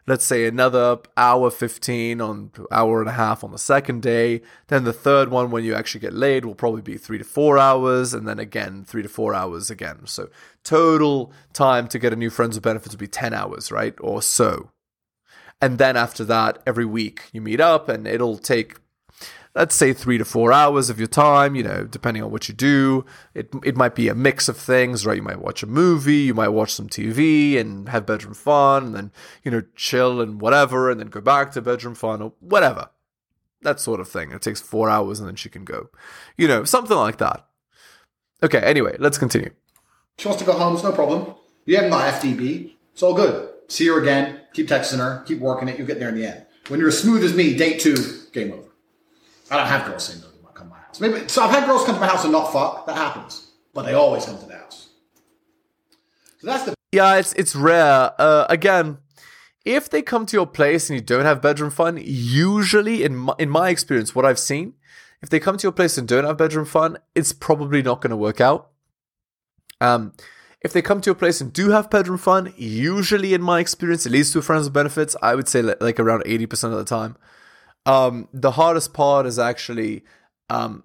Let's 0.07 0.25
say 0.25 0.47
another 0.47 0.97
hour 1.15 1.51
fifteen 1.51 2.19
on 2.19 2.51
hour 2.71 2.99
and 2.99 3.07
a 3.07 3.13
half 3.13 3.43
on 3.43 3.51
the 3.51 3.59
second 3.59 4.01
day. 4.01 4.41
Then 4.67 4.83
the 4.83 4.91
third 4.91 5.29
one, 5.29 5.51
when 5.51 5.63
you 5.63 5.75
actually 5.75 6.01
get 6.01 6.13
laid, 6.13 6.43
will 6.43 6.55
probably 6.55 6.81
be 6.81 6.97
three 6.97 7.19
to 7.19 7.23
four 7.23 7.57
hours, 7.57 8.13
and 8.13 8.27
then 8.27 8.39
again 8.39 8.83
three 8.83 9.03
to 9.03 9.09
four 9.09 9.33
hours 9.33 9.69
again. 9.69 10.07
So 10.07 10.29
total 10.63 11.31
time 11.53 11.87
to 11.89 11.99
get 11.99 12.13
a 12.13 12.17
new 12.17 12.31
friends 12.31 12.55
with 12.55 12.63
benefits 12.63 12.93
would 12.93 12.99
be 12.99 13.07
ten 13.07 13.33
hours, 13.33 13.71
right, 13.71 13.95
or 14.01 14.21
so. 14.21 14.71
And 15.61 15.77
then 15.77 15.95
after 15.95 16.25
that, 16.25 16.61
every 16.65 16.85
week 16.85 17.29
you 17.31 17.39
meet 17.39 17.61
up, 17.61 17.87
and 17.87 18.07
it'll 18.07 18.39
take 18.39 18.77
let's 19.55 19.75
say 19.75 19.93
three 19.93 20.17
to 20.17 20.25
four 20.25 20.53
hours 20.53 20.89
of 20.89 20.97
your 20.97 21.07
time, 21.07 21.55
you 21.55 21.63
know, 21.63 21.83
depending 21.83 22.23
on 22.23 22.31
what 22.31 22.47
you 22.47 22.53
do. 22.53 23.05
It, 23.33 23.53
it 23.63 23.75
might 23.75 23.95
be 23.95 24.07
a 24.07 24.15
mix 24.15 24.47
of 24.47 24.57
things, 24.57 25.05
right? 25.05 25.17
You 25.17 25.23
might 25.23 25.41
watch 25.41 25.63
a 25.63 25.67
movie, 25.67 26.17
you 26.17 26.33
might 26.33 26.49
watch 26.49 26.73
some 26.73 26.87
TV 26.87 27.59
and 27.59 27.89
have 27.89 28.05
bedroom 28.05 28.33
fun, 28.33 28.87
and 28.87 28.95
then, 28.95 29.11
you 29.43 29.51
know, 29.51 29.63
chill 29.75 30.21
and 30.21 30.39
whatever, 30.39 30.89
and 30.89 30.99
then 30.99 31.07
go 31.07 31.21
back 31.21 31.51
to 31.51 31.61
bedroom 31.61 31.95
fun 31.95 32.21
or 32.21 32.33
whatever. 32.39 32.89
That 33.61 33.79
sort 33.79 33.99
of 33.99 34.07
thing. 34.07 34.31
It 34.31 34.41
takes 34.41 34.61
four 34.61 34.89
hours 34.89 35.19
and 35.19 35.27
then 35.27 35.35
she 35.35 35.49
can 35.49 35.65
go. 35.65 35.89
You 36.37 36.47
know, 36.47 36.63
something 36.63 36.97
like 36.97 37.17
that. 37.17 37.45
Okay, 38.41 38.59
anyway, 38.59 38.95
let's 38.99 39.19
continue. 39.19 39.51
She 40.17 40.27
wants 40.27 40.41
to 40.41 40.45
go 40.45 40.57
home, 40.57 40.73
it's 40.73 40.83
no 40.83 40.91
problem. 40.91 41.35
You 41.65 41.75
haven't 41.75 41.91
got 41.91 42.13
FDB, 42.13 42.73
it's 42.91 43.03
all 43.03 43.13
good. 43.13 43.49
See 43.67 43.87
her 43.87 44.01
again, 44.01 44.41
keep 44.53 44.67
texting 44.67 44.97
her, 44.97 45.23
keep 45.25 45.39
working 45.39 45.67
it, 45.67 45.77
you'll 45.77 45.87
get 45.87 45.99
there 45.99 46.09
in 46.09 46.15
the 46.15 46.25
end. 46.25 46.45
When 46.67 46.79
you're 46.79 46.89
as 46.89 46.99
smooth 46.99 47.23
as 47.23 47.35
me, 47.35 47.55
date 47.55 47.79
two, 47.79 47.95
game 48.33 48.51
over. 48.51 48.70
I 49.51 49.57
don't 49.57 49.67
have 49.67 49.85
girls 49.85 50.05
saying 50.05 50.21
no 50.21 50.27
to 50.29 50.53
come 50.53 50.67
to 50.67 50.73
my 50.73 50.79
house. 50.79 51.01
Maybe 51.01 51.27
so. 51.27 51.43
I've 51.43 51.51
had 51.51 51.67
girls 51.67 51.83
come 51.85 51.95
to 51.95 52.01
my 52.01 52.07
house 52.07 52.23
and 52.23 52.31
not 52.31 52.53
fuck. 52.53 52.87
That 52.87 52.95
happens, 52.95 53.51
but 53.73 53.83
they 53.83 53.93
always 53.93 54.25
come 54.25 54.39
to 54.39 54.45
the 54.45 54.55
house. 54.55 54.89
So 56.39 56.47
that's 56.47 56.63
the 56.63 56.73
yeah. 56.93 57.17
It's 57.17 57.33
it's 57.33 57.55
rare. 57.55 58.13
Uh, 58.17 58.45
again, 58.49 58.99
if 59.65 59.89
they 59.89 60.01
come 60.01 60.25
to 60.25 60.37
your 60.37 60.47
place 60.47 60.89
and 60.89 60.97
you 60.97 61.05
don't 61.05 61.25
have 61.25 61.41
bedroom 61.41 61.69
fun, 61.69 61.99
usually 62.01 63.03
in 63.03 63.15
my, 63.15 63.33
in 63.37 63.49
my 63.49 63.69
experience, 63.69 64.15
what 64.15 64.25
I've 64.25 64.39
seen, 64.39 64.73
if 65.21 65.29
they 65.29 65.39
come 65.39 65.57
to 65.57 65.63
your 65.63 65.73
place 65.73 65.97
and 65.97 66.07
don't 66.07 66.23
have 66.23 66.37
bedroom 66.37 66.65
fun, 66.65 66.97
it's 67.13 67.33
probably 67.33 67.81
not 67.81 68.01
going 68.01 68.11
to 68.11 68.17
work 68.17 68.39
out. 68.39 68.69
Um, 69.81 70.13
if 70.61 70.71
they 70.71 70.81
come 70.81 71.01
to 71.01 71.09
your 71.09 71.15
place 71.15 71.41
and 71.41 71.51
do 71.51 71.71
have 71.71 71.89
bedroom 71.89 72.19
fun, 72.19 72.53
usually 72.55 73.33
in 73.33 73.41
my 73.41 73.59
experience, 73.59 74.05
it 74.05 74.11
leads 74.11 74.31
to 74.31 74.41
friends 74.41 74.65
with 74.65 74.73
benefits. 74.73 75.15
I 75.21 75.35
would 75.35 75.47
say 75.47 75.61
like 75.61 75.99
around 75.99 76.23
eighty 76.25 76.45
percent 76.45 76.71
of 76.71 76.79
the 76.79 76.85
time. 76.85 77.17
Um, 77.85 78.27
the 78.33 78.51
hardest 78.51 78.93
part 78.93 79.25
is 79.25 79.39
actually 79.39 80.03
um, 80.49 80.83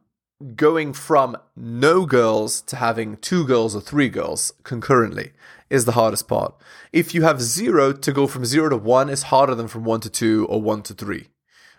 going 0.54 0.92
from 0.92 1.36
no 1.56 2.06
girls 2.06 2.60
to 2.62 2.76
having 2.76 3.16
two 3.16 3.46
girls 3.46 3.74
or 3.74 3.80
three 3.80 4.08
girls 4.08 4.52
concurrently 4.62 5.32
is 5.70 5.84
the 5.84 5.92
hardest 5.92 6.28
part. 6.28 6.54
If 6.92 7.14
you 7.14 7.22
have 7.22 7.40
zero, 7.40 7.92
to 7.92 8.12
go 8.12 8.26
from 8.26 8.44
zero 8.44 8.68
to 8.68 8.76
one 8.76 9.08
is 9.08 9.24
harder 9.24 9.54
than 9.54 9.68
from 9.68 9.84
one 9.84 10.00
to 10.00 10.10
two 10.10 10.46
or 10.48 10.60
one 10.60 10.82
to 10.82 10.94
three 10.94 11.28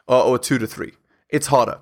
or, 0.08 0.22
or 0.22 0.40
two 0.40 0.58
to 0.58 0.68
three. 0.68 0.94
It's 1.30 1.48
harder. 1.48 1.80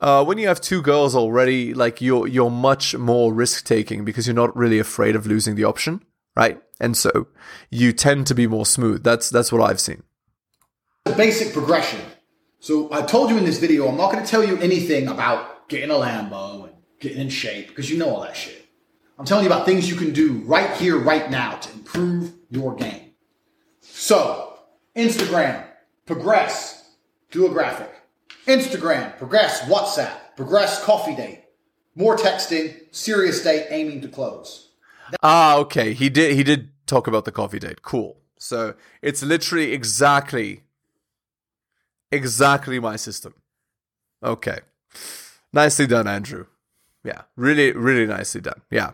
Uh, 0.00 0.24
when 0.24 0.36
you 0.36 0.48
have 0.48 0.60
two 0.60 0.82
girls 0.82 1.14
already, 1.14 1.74
like 1.74 2.00
you're 2.00 2.26
you're 2.26 2.50
much 2.50 2.96
more 2.96 3.32
risk 3.32 3.64
taking 3.64 4.04
because 4.04 4.26
you're 4.26 4.34
not 4.34 4.56
really 4.56 4.80
afraid 4.80 5.14
of 5.14 5.26
losing 5.26 5.54
the 5.54 5.62
option, 5.62 6.02
right? 6.34 6.60
And 6.80 6.96
so 6.96 7.28
you 7.70 7.92
tend 7.92 8.26
to 8.26 8.34
be 8.34 8.48
more 8.48 8.66
smooth. 8.66 9.04
That's 9.04 9.30
that's 9.30 9.52
what 9.52 9.62
I've 9.62 9.78
seen. 9.78 10.02
The 11.04 11.12
basic 11.12 11.52
progression 11.52 12.00
so 12.62 12.88
I 12.92 13.02
told 13.02 13.28
you 13.28 13.36
in 13.38 13.44
this 13.44 13.58
video, 13.58 13.88
I'm 13.88 13.96
not 13.96 14.12
going 14.12 14.24
to 14.24 14.30
tell 14.30 14.44
you 14.44 14.56
anything 14.58 15.08
about 15.08 15.68
getting 15.68 15.90
a 15.90 15.94
Lambo 15.94 16.68
and 16.68 16.74
getting 17.00 17.18
in 17.18 17.28
shape 17.28 17.66
because 17.66 17.90
you 17.90 17.98
know 17.98 18.14
all 18.14 18.22
that 18.22 18.36
shit. 18.36 18.68
I'm 19.18 19.24
telling 19.24 19.44
you 19.44 19.50
about 19.50 19.66
things 19.66 19.90
you 19.90 19.96
can 19.96 20.12
do 20.12 20.34
right 20.44 20.70
here, 20.76 20.96
right 20.96 21.28
now 21.28 21.56
to 21.56 21.72
improve 21.72 22.32
your 22.50 22.76
game. 22.76 23.14
So, 23.80 24.60
Instagram, 24.94 25.66
progress, 26.06 26.88
do 27.32 27.46
a 27.46 27.50
graphic. 27.50 27.90
Instagram, 28.46 29.18
progress, 29.18 29.62
WhatsApp, 29.62 30.36
progress, 30.36 30.84
coffee 30.84 31.16
date. 31.16 31.42
More 31.96 32.16
texting, 32.16 32.76
serious 32.94 33.42
date, 33.42 33.66
aiming 33.70 34.02
to 34.02 34.08
close. 34.08 34.68
Ah, 35.20 35.56
okay. 35.56 35.94
He 35.94 36.08
did. 36.08 36.36
He 36.36 36.44
did 36.44 36.70
talk 36.86 37.08
about 37.08 37.24
the 37.24 37.32
coffee 37.32 37.58
date. 37.58 37.82
Cool. 37.82 38.20
So 38.38 38.74
it's 39.02 39.24
literally 39.24 39.72
exactly 39.72 40.62
exactly 42.12 42.78
my 42.78 42.96
system. 42.96 43.34
Okay. 44.22 44.60
Nicely 45.52 45.86
done, 45.86 46.06
Andrew. 46.06 46.46
Yeah, 47.04 47.22
really, 47.36 47.72
really 47.72 48.06
nicely 48.06 48.40
done. 48.40 48.62
Yeah. 48.70 48.92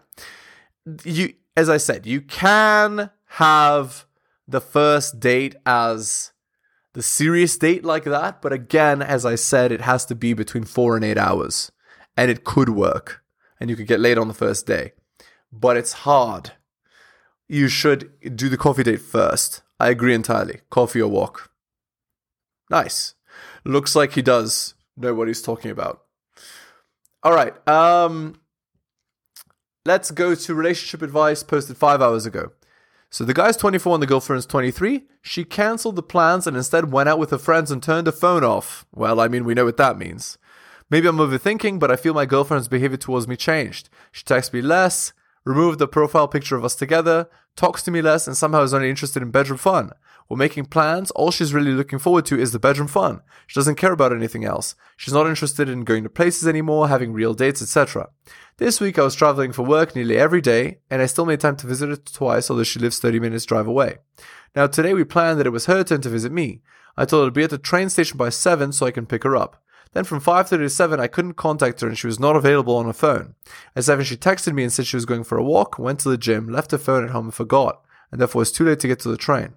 You, 1.05 1.35
as 1.57 1.69
I 1.69 1.77
said, 1.77 2.07
you 2.07 2.23
can 2.23 3.11
have 3.27 4.07
the 4.47 4.61
first 4.61 5.21
date 5.21 5.57
as 5.67 6.33
the 6.95 7.03
serious 7.03 7.59
date 7.59 7.85
like 7.85 8.05
that, 8.05 8.41
but 8.41 8.53
again, 8.53 9.03
as 9.03 9.27
I 9.27 9.35
said, 9.35 9.71
it 9.71 9.83
has 9.83 10.07
to 10.07 10.15
be 10.15 10.33
between 10.33 10.65
four 10.65 10.97
and 10.97 11.05
eight 11.05 11.19
hours, 11.19 11.71
and 12.17 12.31
it 12.31 12.45
could 12.45 12.71
work, 12.71 13.23
and 13.61 13.69
you 13.69 13.77
could 13.77 13.87
get 13.87 14.01
laid 14.01 14.17
on 14.17 14.27
the 14.27 14.35
first 14.35 14.67
day, 14.67 14.93
but 15.53 15.77
it's 15.77 15.93
hard. 15.93 16.53
You 17.47 17.69
should 17.69 18.11
do 18.37 18.49
the 18.49 18.57
coffee 18.57 18.83
date 18.83 19.03
first. 19.03 19.63
I 19.79 19.91
agree 19.91 20.15
entirely. 20.15 20.61
Coffee 20.71 21.03
or 21.03 21.11
walk. 21.11 21.48
Nice. 22.71 23.15
Looks 23.65 23.95
like 23.97 24.13
he 24.13 24.23
does 24.23 24.75
know 24.97 25.15
what 25.15 25.29
he's 25.29 25.43
talking 25.43 25.71
about. 25.71 26.03
All 27.23 27.35
right. 27.35 27.55
Um, 27.69 28.41
let's 29.85 30.11
go 30.11 30.35
to 30.35 30.55
relationship 30.55 31.03
advice 31.03 31.43
posted 31.43 31.77
five 31.77 32.01
hours 32.01 32.27
ago. 32.27 32.53
So 33.11 33.25
the 33.25 33.35
guy's 33.35 33.57
24 33.57 33.95
and 33.95 34.03
the 34.03 34.07
girlfriend's 34.07 34.45
23. 34.47 35.07
She 35.23 35.45
cancelled 35.45 35.97
the 35.97 36.03
plans 36.03 36.47
and 36.47 36.57
instead 36.57 36.93
went 36.93 37.09
out 37.09 37.19
with 37.19 37.31
her 37.31 37.39
friends 37.39 37.71
and 37.71 37.83
turned 37.83 38.07
her 38.07 38.13
phone 38.13 38.45
off. 38.45 38.85
Well, 38.95 39.19
I 39.19 39.29
mean, 39.29 39.45
we 39.45 39.55
know 39.55 39.65
what 39.65 39.79
that 39.79 39.99
means. 39.99 40.37
Maybe 40.91 41.09
I'm 41.09 41.17
overthinking, 41.17 41.79
but 41.79 41.91
I 41.91 41.97
feel 41.97 42.15
my 42.15 42.27
girlfriend's 42.27 42.69
behavior 42.69 42.97
towards 42.97 43.27
me 43.27 43.37
changed. 43.37 43.89
She 44.13 44.25
texts 44.25 44.53
me 44.53 44.61
less, 44.61 45.13
removed 45.45 45.79
the 45.79 45.89
profile 45.89 46.29
picture 46.29 46.57
of 46.57 46.65
us 46.65 46.75
together, 46.75 47.29
talks 47.59 47.83
to 47.83 47.91
me 47.91 48.01
less, 48.01 48.27
and 48.27 48.37
somehow 48.37 48.63
is 48.63 48.73
only 48.73 48.89
interested 48.89 49.21
in 49.21 49.33
bedroom 49.33 49.59
fun. 49.59 49.91
We're 50.29 50.37
making 50.37 50.67
plans. 50.67 51.11
All 51.11 51.31
she's 51.31 51.53
really 51.53 51.73
looking 51.73 51.99
forward 51.99 52.25
to 52.27 52.39
is 52.39 52.53
the 52.53 52.59
bedroom 52.59 52.87
fun. 52.87 53.21
She 53.47 53.59
doesn't 53.59 53.75
care 53.75 53.93
about 53.93 54.13
anything 54.13 54.45
else. 54.45 54.75
She's 54.97 55.15
not 55.15 55.27
interested 55.27 55.69
in 55.69 55.85
going 55.85 56.05
to 56.05 56.11
places 56.11 56.47
anymore, 56.47 56.89
having 56.89 57.13
real 57.13 57.35
dates, 57.35 57.61
etc. 57.61 58.11
This 58.59 58.81
week 58.81 58.99
I 58.99 59.03
was 59.03 59.17
traveling 59.17 59.53
for 59.53 59.65
work 59.65 59.97
nearly 59.97 60.17
every 60.17 60.41
day, 60.41 60.79
and 60.89 61.03
I 61.03 61.07
still 61.07 61.27
made 61.27 61.41
time 61.41 61.57
to 61.57 61.67
visit 61.67 61.89
her 61.89 61.97
twice, 61.97 62.49
although 62.49 62.63
she 62.63 62.79
lives 62.79 63.01
30 63.01 63.19
minutes 63.19 63.45
drive 63.45 63.67
away. 63.67 63.99
Now 64.55 64.69
today 64.69 64.95
we 64.95 65.05
planned 65.05 65.41
that 65.41 65.47
it 65.47 65.51
was 65.51 65.67
her 65.67 65.83
turn 65.83 66.01
to 66.03 66.09
visit 66.09 66.31
me. 66.31 66.63
I 66.97 67.05
told 67.05 67.25
her 67.25 67.31
to 67.31 67.35
be 67.35 67.45
at 67.45 67.51
the 67.51 67.59
train 67.59 67.89
station 67.89 68.19
by 68.19 68.29
7 68.29 68.73
so 68.73 68.87
I 68.87 68.91
can 68.93 69.07
pick 69.07 69.25
her 69.25 69.37
up. 69.37 69.63
Then 69.93 70.05
from 70.05 70.21
5.30 70.21 70.49
to 70.49 70.71
7, 70.71 71.01
I 71.01 71.07
couldn't 71.07 71.35
contact 71.35 71.81
her 71.81 71.89
and 71.89 71.97
she 71.97 72.07
was 72.07 72.21
not 72.21 72.37
available 72.37 72.77
on 72.77 72.87
her 72.87 72.93
phone. 72.93 73.35
At 73.75 73.85
7, 73.85 74.05
she 74.05 74.17
texted 74.17 74.55
me 74.55 74.63
and 74.63 74.73
said 74.73 74.87
she 74.87 74.97
was 74.97 75.07
going 75.07 75.25
for 75.25 75.39
a 75.39 75.45
walk, 75.45 75.79
went 75.79 76.01
to 76.01 76.11
the 76.11 76.19
gym, 76.19 76.49
left 76.49 76.73
her 76.73 76.79
phone 76.79 77.05
at 77.05 77.11
home 77.11 77.27
and 77.27 77.35
forgot, 77.35 77.83
and 78.11 78.21
therefore 78.21 78.41
it 78.41 78.43
was 78.43 78.53
too 78.53 78.65
late 78.65 78.81
to 78.81 78.89
get 78.89 79.01
to 79.01 79.09
the 79.09 79.17
train. 79.17 79.55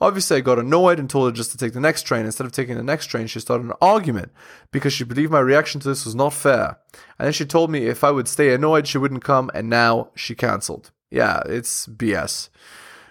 Obviously, 0.00 0.36
I 0.36 0.40
got 0.40 0.60
annoyed 0.60 1.00
and 1.00 1.10
told 1.10 1.28
her 1.28 1.36
just 1.36 1.50
to 1.52 1.58
take 1.58 1.72
the 1.72 1.80
next 1.80 2.02
train. 2.02 2.24
Instead 2.24 2.46
of 2.46 2.52
taking 2.52 2.76
the 2.76 2.84
next 2.84 3.06
train, 3.06 3.26
she 3.26 3.40
started 3.40 3.66
an 3.66 3.72
argument 3.80 4.30
because 4.70 4.92
she 4.92 5.02
believed 5.02 5.32
my 5.32 5.40
reaction 5.40 5.80
to 5.80 5.88
this 5.88 6.04
was 6.04 6.14
not 6.14 6.32
fair. 6.32 6.78
And 7.18 7.26
then 7.26 7.32
she 7.32 7.44
told 7.44 7.70
me 7.70 7.86
if 7.86 8.04
I 8.04 8.12
would 8.12 8.28
stay 8.28 8.54
annoyed, 8.54 8.86
she 8.86 8.98
wouldn't 8.98 9.24
come, 9.24 9.50
and 9.54 9.68
now 9.68 10.10
she 10.14 10.36
cancelled. 10.36 10.92
Yeah, 11.10 11.42
it's 11.46 11.88
BS. 11.88 12.48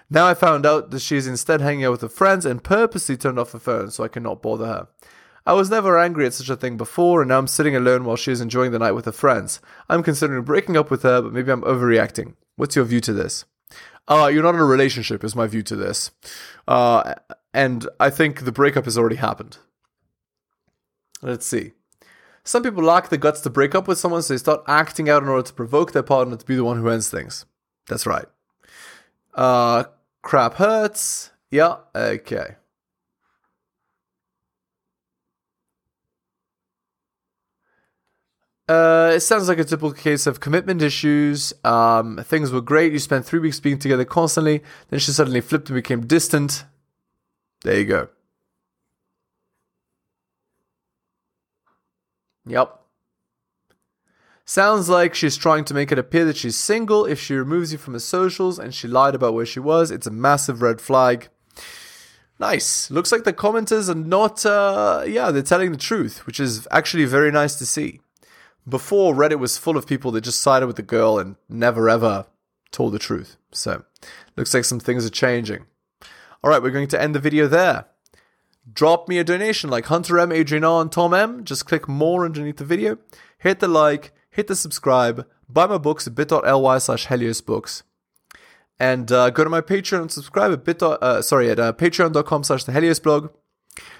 Now 0.10 0.27
I 0.27 0.34
found 0.34 0.65
out 0.65 0.91
that 0.91 1.01
she 1.01 1.17
is 1.17 1.27
instead 1.27 1.60
hanging 1.60 1.84
out 1.84 1.91
with 1.91 2.01
her 2.01 2.10
friends 2.10 2.45
and 2.45 2.63
purposely 2.63 3.17
turned 3.17 3.38
off 3.38 3.51
her 3.51 3.60
phone 3.60 3.91
so 3.91 4.06
I 4.06 4.08
cannot 4.08 4.41
bother 4.41 4.65
her. 4.65 4.88
I 5.48 5.54
was 5.54 5.70
never 5.70 5.98
angry 5.98 6.26
at 6.26 6.34
such 6.34 6.50
a 6.50 6.58
thing 6.58 6.76
before, 6.76 7.22
and 7.22 7.30
now 7.30 7.38
I'm 7.38 7.48
sitting 7.48 7.74
alone 7.74 8.04
while 8.04 8.18
she 8.18 8.34
is 8.34 8.42
enjoying 8.42 8.74
the 8.74 8.80
night 8.80 8.92
with 8.92 9.06
her 9.06 9.14
friends. 9.14 9.62
I'm 9.88 10.04
considering 10.04 10.44
breaking 10.44 10.76
up 10.76 10.92
with 10.92 11.04
her, 11.04 11.22
but 11.22 11.32
maybe 11.32 11.54
I'm 11.54 11.62
overreacting. 11.62 12.34
What's 12.58 12.76
your 12.76 12.84
view 12.84 13.00
to 13.00 13.14
this? 13.14 13.46
Uh, 14.10 14.30
you're 14.32 14.44
not 14.44 14.56
in 14.56 14.60
a 14.60 14.66
relationship, 14.66 15.24
is 15.24 15.38
my 15.38 15.48
view 15.48 15.64
to 15.64 15.78
this. 15.78 16.12
Uh, 16.68 17.14
and 17.54 17.88
I 17.98 18.10
think 18.10 18.42
the 18.42 18.52
breakup 18.52 18.84
has 18.84 18.98
already 18.98 19.16
happened. 19.16 19.58
Let's 21.22 21.46
see. 21.46 21.72
Some 22.44 22.62
people 22.62 22.84
lack 22.84 23.08
the 23.08 23.18
guts 23.18 23.40
to 23.42 23.50
break 23.50 23.74
up 23.74 23.88
with 23.88 23.98
someone, 23.98 24.24
so 24.24 24.34
they 24.34 24.40
start 24.40 24.66
acting 24.68 25.10
out 25.10 25.24
in 25.24 25.30
order 25.30 25.48
to 25.48 25.54
provoke 25.54 25.94
their 25.94 26.04
partner 26.04 26.36
to 26.36 26.46
be 26.46 26.58
the 26.58 26.66
one 26.66 26.78
who 26.78 26.90
ends 26.90 27.10
things. 27.10 27.46
That's 27.88 28.06
right. 28.06 28.26
Uh, 29.34 29.86
crap 30.24 30.56
hurts. 30.56 31.32
Yeah, 31.50 31.78
okay. 31.96 32.58
Uh, 38.67 39.13
it 39.15 39.21
sounds 39.21 39.47
like 39.47 39.60
a 39.60 39.63
typical 39.63 39.93
case 39.93 40.27
of 40.27 40.41
commitment 40.41 40.82
issues. 40.82 41.53
Um, 41.63 42.17
things 42.23 42.51
were 42.51 42.62
great. 42.62 42.91
You 42.91 42.99
spent 42.99 43.25
three 43.25 43.39
weeks 43.39 43.60
being 43.62 43.80
together 43.80 44.03
constantly. 44.03 44.62
Then 44.89 44.99
she 44.99 45.12
suddenly 45.12 45.39
flipped 45.39 45.69
and 45.69 45.75
became 45.75 46.06
distant. 46.06 46.65
There 47.63 47.77
you 47.77 47.86
go. 47.86 48.10
Yep. 52.45 52.82
Sounds 54.45 54.88
like 54.88 55.13
she's 55.13 55.36
trying 55.36 55.65
to 55.65 55.73
make 55.73 55.91
it 55.91 55.99
appear 55.99 56.23
that 56.25 56.38
she's 56.38 56.56
single. 56.56 57.06
If 57.06 57.19
she 57.19 57.36
removes 57.36 57.71
you 57.71 57.77
from 57.77 57.93
her 57.93 57.99
socials 57.99 58.60
and 58.60 58.73
she 58.73 58.88
lied 58.88 59.15
about 59.15 59.34
where 59.34 59.45
she 59.45 59.60
was, 59.60 59.91
it's 59.91 60.08
a 60.08 60.12
massive 60.12 60.62
red 60.62 60.80
flag. 60.80 61.30
Nice. 62.39 62.91
Looks 62.91 63.12
like 63.12 63.23
the 63.23 63.34
commenters 63.34 63.89
are 63.89 63.95
not, 63.95 64.45
uh, 64.45 65.03
yeah, 65.06 65.32
they're 65.32 65.41
telling 65.41 65.71
the 65.71 65.77
truth, 65.77 66.25
which 66.25 66.39
is 66.39 66.67
actually 66.71 67.06
very 67.06 67.32
nice 67.32 67.56
to 67.56 67.65
see. 67.65 67.99
Before, 68.67 69.13
Reddit 69.13 69.39
was 69.39 69.58
full 69.58 69.77
of 69.77 69.88
people 69.88 70.12
that 70.12 70.21
just 70.21 70.41
sided 70.41 70.67
with 70.67 70.75
the 70.75 70.82
girl 70.82 71.17
and 71.17 71.36
never 71.47 71.89
ever 71.89 72.25
told 72.71 72.93
the 72.93 72.99
truth. 72.99 73.38
So, 73.51 73.84
looks 74.36 74.53
like 74.53 74.65
some 74.65 74.80
things 74.80 75.06
are 75.06 75.10
changing. 75.10 75.65
All 76.43 76.49
right, 76.49 76.62
we're 76.62 76.71
going 76.71 76.89
to 76.89 77.01
end 77.01 77.15
the 77.15 77.19
video 77.19 77.47
there. 77.47 77.86
Drop 78.71 79.08
me 79.08 79.19
a 79.19 79.23
donation 79.23 79.69
like 79.69 79.86
Hunter 79.86 80.19
M, 80.19 80.32
Adrian 80.32 80.65
R, 80.65 80.82
and 80.82 80.91
Tom 80.91 81.13
M. 81.13 81.45
Just 81.45 81.65
click 81.65 81.88
more 81.88 82.25
underneath 82.25 82.58
the 82.58 82.65
video. 82.65 82.97
Hit 83.38 83.60
the 83.60 83.67
like, 83.67 84.12
hit 84.30 84.47
the 84.47 84.56
subscribe, 84.56 85.25
buy 85.47 85.65
my 85.65 85.77
books 85.77 86.06
at 86.06 86.15
bit.ly 86.15 86.77
slash 86.80 87.08
heliosbooks. 87.08 87.84
And 88.80 89.12
uh, 89.12 89.30
go 89.30 89.43
to 89.43 89.49
my 89.49 89.62
Patreon 89.62 90.01
and 90.01 90.12
subscribe 90.12 90.51
at 90.51 90.65
bit. 90.65 90.84
Uh, 90.84 91.21
sorry, 91.21 91.49
at 91.49 91.60
uh, 91.60 91.73
patreon.com 91.73 92.43
slash 92.43 92.65
the 92.65 92.73
Helios 92.73 92.99
blog. 92.99 93.30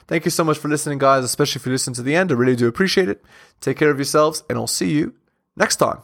Thank 0.08 0.26
you 0.26 0.32
so 0.32 0.44
much 0.44 0.58
for 0.58 0.70
listening, 0.70 0.98
guys, 1.00 1.24
especially 1.24 1.60
if 1.60 1.66
you 1.66 1.72
listen 1.72 1.94
to 1.94 2.02
the 2.02 2.16
end. 2.16 2.32
I 2.32 2.36
really 2.36 2.56
do 2.56 2.68
appreciate 2.68 3.10
it. 3.10 3.24
Take 3.60 3.78
care 3.78 3.92
of 3.92 3.98
yourselves, 3.98 4.44
and 4.50 4.58
I'll 4.58 4.68
see 4.68 4.92
you 4.92 5.16
next 5.56 5.78
time. 5.78 6.00